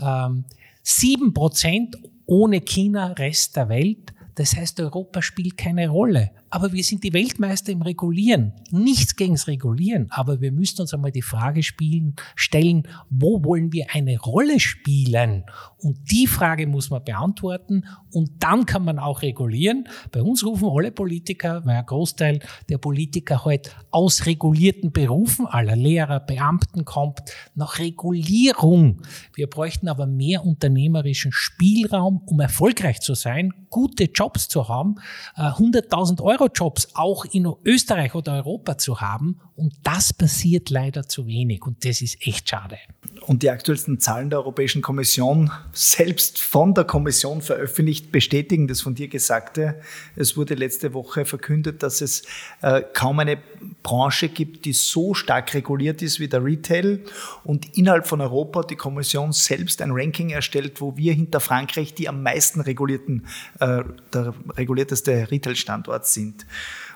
Ähm, 0.00 0.44
sieben 0.82 1.32
Prozent 1.32 1.96
ohne 2.26 2.60
China, 2.60 3.12
Rest 3.12 3.56
der 3.56 3.68
Welt. 3.68 4.12
Das 4.34 4.56
heißt, 4.56 4.80
Europa 4.80 5.22
spielt 5.22 5.56
keine 5.56 5.88
Rolle. 5.88 6.30
Aber 6.56 6.72
wir 6.72 6.82
sind 6.82 7.04
die 7.04 7.12
Weltmeister 7.12 7.70
im 7.70 7.82
Regulieren. 7.82 8.54
Nichts 8.70 9.14
gegens 9.14 9.46
Regulieren. 9.46 10.06
Aber 10.08 10.40
wir 10.40 10.52
müssen 10.52 10.80
uns 10.80 10.94
einmal 10.94 11.12
die 11.12 11.20
Frage 11.20 11.62
spielen, 11.62 12.16
stellen, 12.34 12.88
wo 13.10 13.44
wollen 13.44 13.74
wir 13.74 13.88
eine 13.92 14.18
Rolle 14.18 14.58
spielen? 14.58 15.44
Und 15.76 16.10
die 16.10 16.26
Frage 16.26 16.66
muss 16.66 16.88
man 16.88 17.04
beantworten. 17.04 17.84
Und 18.10 18.42
dann 18.42 18.64
kann 18.64 18.86
man 18.86 18.98
auch 18.98 19.20
regulieren. 19.20 19.86
Bei 20.12 20.22
uns 20.22 20.46
rufen 20.46 20.70
alle 20.74 20.92
Politiker, 20.92 21.60
weil 21.66 21.76
ein 21.76 21.84
Großteil 21.84 22.38
der 22.70 22.78
Politiker 22.78 23.44
halt 23.44 23.76
aus 23.90 24.24
regulierten 24.24 24.92
Berufen, 24.92 25.44
aller 25.44 25.76
Lehrer, 25.76 26.20
Beamten 26.20 26.86
kommt, 26.86 27.20
nach 27.54 27.78
Regulierung. 27.78 29.02
Wir 29.34 29.46
bräuchten 29.46 29.88
aber 29.88 30.06
mehr 30.06 30.42
unternehmerischen 30.46 31.32
Spielraum, 31.32 32.22
um 32.24 32.40
erfolgreich 32.40 33.00
zu 33.00 33.12
sein, 33.12 33.52
gute 33.68 34.04
Jobs 34.04 34.48
zu 34.48 34.68
haben, 34.70 34.94
100.000 35.36 36.18
äh, 36.18 36.22
Euro 36.22 36.45
Eurojobs 36.46 36.88
auch 36.94 37.24
in 37.24 37.48
Österreich 37.64 38.14
oder 38.14 38.34
Europa 38.34 38.78
zu 38.78 39.00
haben. 39.00 39.40
Und 39.54 39.74
das 39.84 40.12
passiert 40.12 40.68
leider 40.68 41.08
zu 41.08 41.26
wenig. 41.26 41.64
Und 41.64 41.84
das 41.86 42.02
ist 42.02 42.26
echt 42.26 42.50
schade. 42.50 42.76
Und 43.22 43.42
die 43.42 43.48
aktuellsten 43.48 43.98
Zahlen 44.00 44.28
der 44.28 44.40
Europäischen 44.40 44.82
Kommission, 44.82 45.50
selbst 45.72 46.38
von 46.38 46.74
der 46.74 46.84
Kommission 46.84 47.40
veröffentlicht, 47.40 48.12
bestätigen 48.12 48.68
das 48.68 48.82
von 48.82 48.94
dir 48.94 49.08
Gesagte. 49.08 49.80
Es 50.14 50.36
wurde 50.36 50.54
letzte 50.54 50.92
Woche 50.92 51.24
verkündet, 51.24 51.82
dass 51.82 52.02
es 52.02 52.22
äh, 52.60 52.82
kaum 52.92 53.18
eine 53.18 53.38
Branche 53.82 54.28
gibt, 54.28 54.66
die 54.66 54.74
so 54.74 55.14
stark 55.14 55.54
reguliert 55.54 56.02
ist 56.02 56.20
wie 56.20 56.28
der 56.28 56.44
Retail. 56.44 57.00
Und 57.42 57.78
innerhalb 57.78 58.06
von 58.06 58.20
Europa 58.20 58.60
hat 58.60 58.70
die 58.70 58.76
Kommission 58.76 59.32
selbst 59.32 59.80
ein 59.80 59.90
Ranking 59.92 60.30
erstellt, 60.30 60.82
wo 60.82 60.98
wir 60.98 61.14
hinter 61.14 61.40
Frankreich 61.40 61.94
die 61.94 62.10
am 62.10 62.22
meisten 62.22 62.60
regulierten, 62.60 63.26
äh, 63.60 63.82
der 64.12 64.34
regulierteste 64.56 65.30
Retail-Standort 65.30 66.06
sind. 66.26 66.46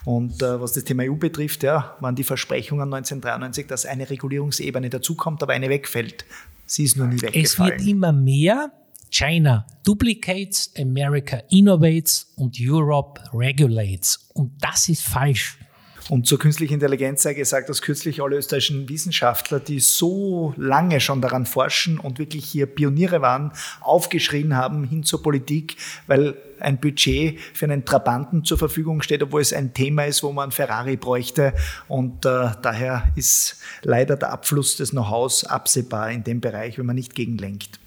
Und 0.05 0.43
äh, 0.43 0.61
was 0.61 0.73
das 0.73 0.85
Thema 0.85 1.03
EU 1.05 1.15
betrifft, 1.15 1.63
ja, 1.63 1.97
waren 2.01 2.15
die 2.15 2.25
Versprechungen 2.25 2.93
1993, 2.93 3.67
dass 3.67 3.87
eine 3.87 4.09
Regulierungsebene 4.09 4.89
dazukommt, 4.89 5.43
aber 5.43 5.53
eine 5.53 5.69
wegfällt. 5.69 6.25
Sie 6.67 6.85
ist 6.85 6.97
nur 6.97 7.07
nie 7.07 7.21
weggefallen. 7.21 7.45
Es 7.45 7.59
wird 7.59 7.87
immer 7.87 8.13
mehr. 8.13 8.73
China 9.13 9.67
duplicates, 9.85 10.73
America 10.79 11.43
innovates 11.51 12.33
und 12.37 12.57
Europe 12.61 13.21
regulates. 13.33 14.31
Und 14.35 14.53
das 14.61 14.89
ist 14.89 15.03
falsch. 15.03 15.59
Und 16.11 16.27
zur 16.27 16.41
künstlichen 16.41 16.75
Intelligenz 16.75 17.23
sei 17.23 17.35
gesagt, 17.35 17.69
dass 17.69 17.83
kürzlich 17.83 18.21
alle 18.21 18.37
österreichischen 18.37 18.89
Wissenschaftler, 18.89 19.61
die 19.61 19.79
so 19.79 20.53
lange 20.57 20.99
schon 20.99 21.23
daran 21.23 21.47
forschen 21.47 22.01
und 22.01 22.19
wirklich 22.19 22.47
hier 22.47 22.67
Pioniere 22.67 23.23
waren, 23.23 23.53
aufgeschrien 23.81 24.57
haben 24.57 24.83
hin 24.83 25.05
zur 25.05 25.23
Politik, 25.23 25.77
weil 26.09 26.35
ein 26.59 26.81
Budget 26.81 27.39
für 27.55 27.67
einen 27.67 27.85
Trabanten 27.85 28.45
zur 28.45 28.59
Verfügung 28.59 29.03
steht, 29.03 29.23
obwohl 29.23 29.41
es 29.41 29.53
ein 29.53 29.73
Thema 29.73 30.05
ist, 30.05 30.25
wo 30.25 30.33
man 30.33 30.51
Ferrari 30.51 30.97
bräuchte. 30.97 31.55
Und 31.87 32.27
äh, 32.27 32.49
daher 32.61 33.13
ist 33.15 33.59
leider 33.83 34.17
der 34.17 34.33
Abfluss 34.33 34.77
des 34.79 34.91
Know-hows 34.91 35.45
absehbar 35.45 36.11
in 36.11 36.25
dem 36.25 36.41
Bereich, 36.41 36.77
wenn 36.77 36.87
man 36.87 36.97
nicht 36.97 37.15
gegenlenkt. 37.15 37.79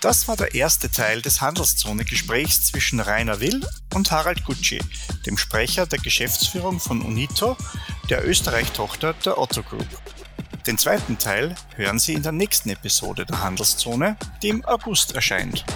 Das 0.00 0.28
war 0.28 0.36
der 0.36 0.54
erste 0.54 0.90
Teil 0.90 1.20
des 1.20 1.42
Handelszone-Gesprächs 1.42 2.64
zwischen 2.64 3.00
Rainer 3.00 3.40
Will 3.40 3.60
und 3.92 4.10
Harald 4.10 4.44
Gucci, 4.46 4.80
dem 5.26 5.36
Sprecher 5.36 5.86
der 5.86 5.98
Geschäftsführung 5.98 6.80
von 6.80 7.02
Unito, 7.02 7.54
der 8.08 8.26
Österreich-Tochter 8.26 9.12
der 9.12 9.36
Otto 9.36 9.62
Group. 9.62 9.86
Den 10.66 10.78
zweiten 10.78 11.18
Teil 11.18 11.54
hören 11.76 11.98
Sie 11.98 12.14
in 12.14 12.22
der 12.22 12.32
nächsten 12.32 12.70
Episode 12.70 13.26
der 13.26 13.42
Handelszone, 13.42 14.16
die 14.42 14.48
im 14.48 14.64
August 14.64 15.14
erscheint. 15.14 15.66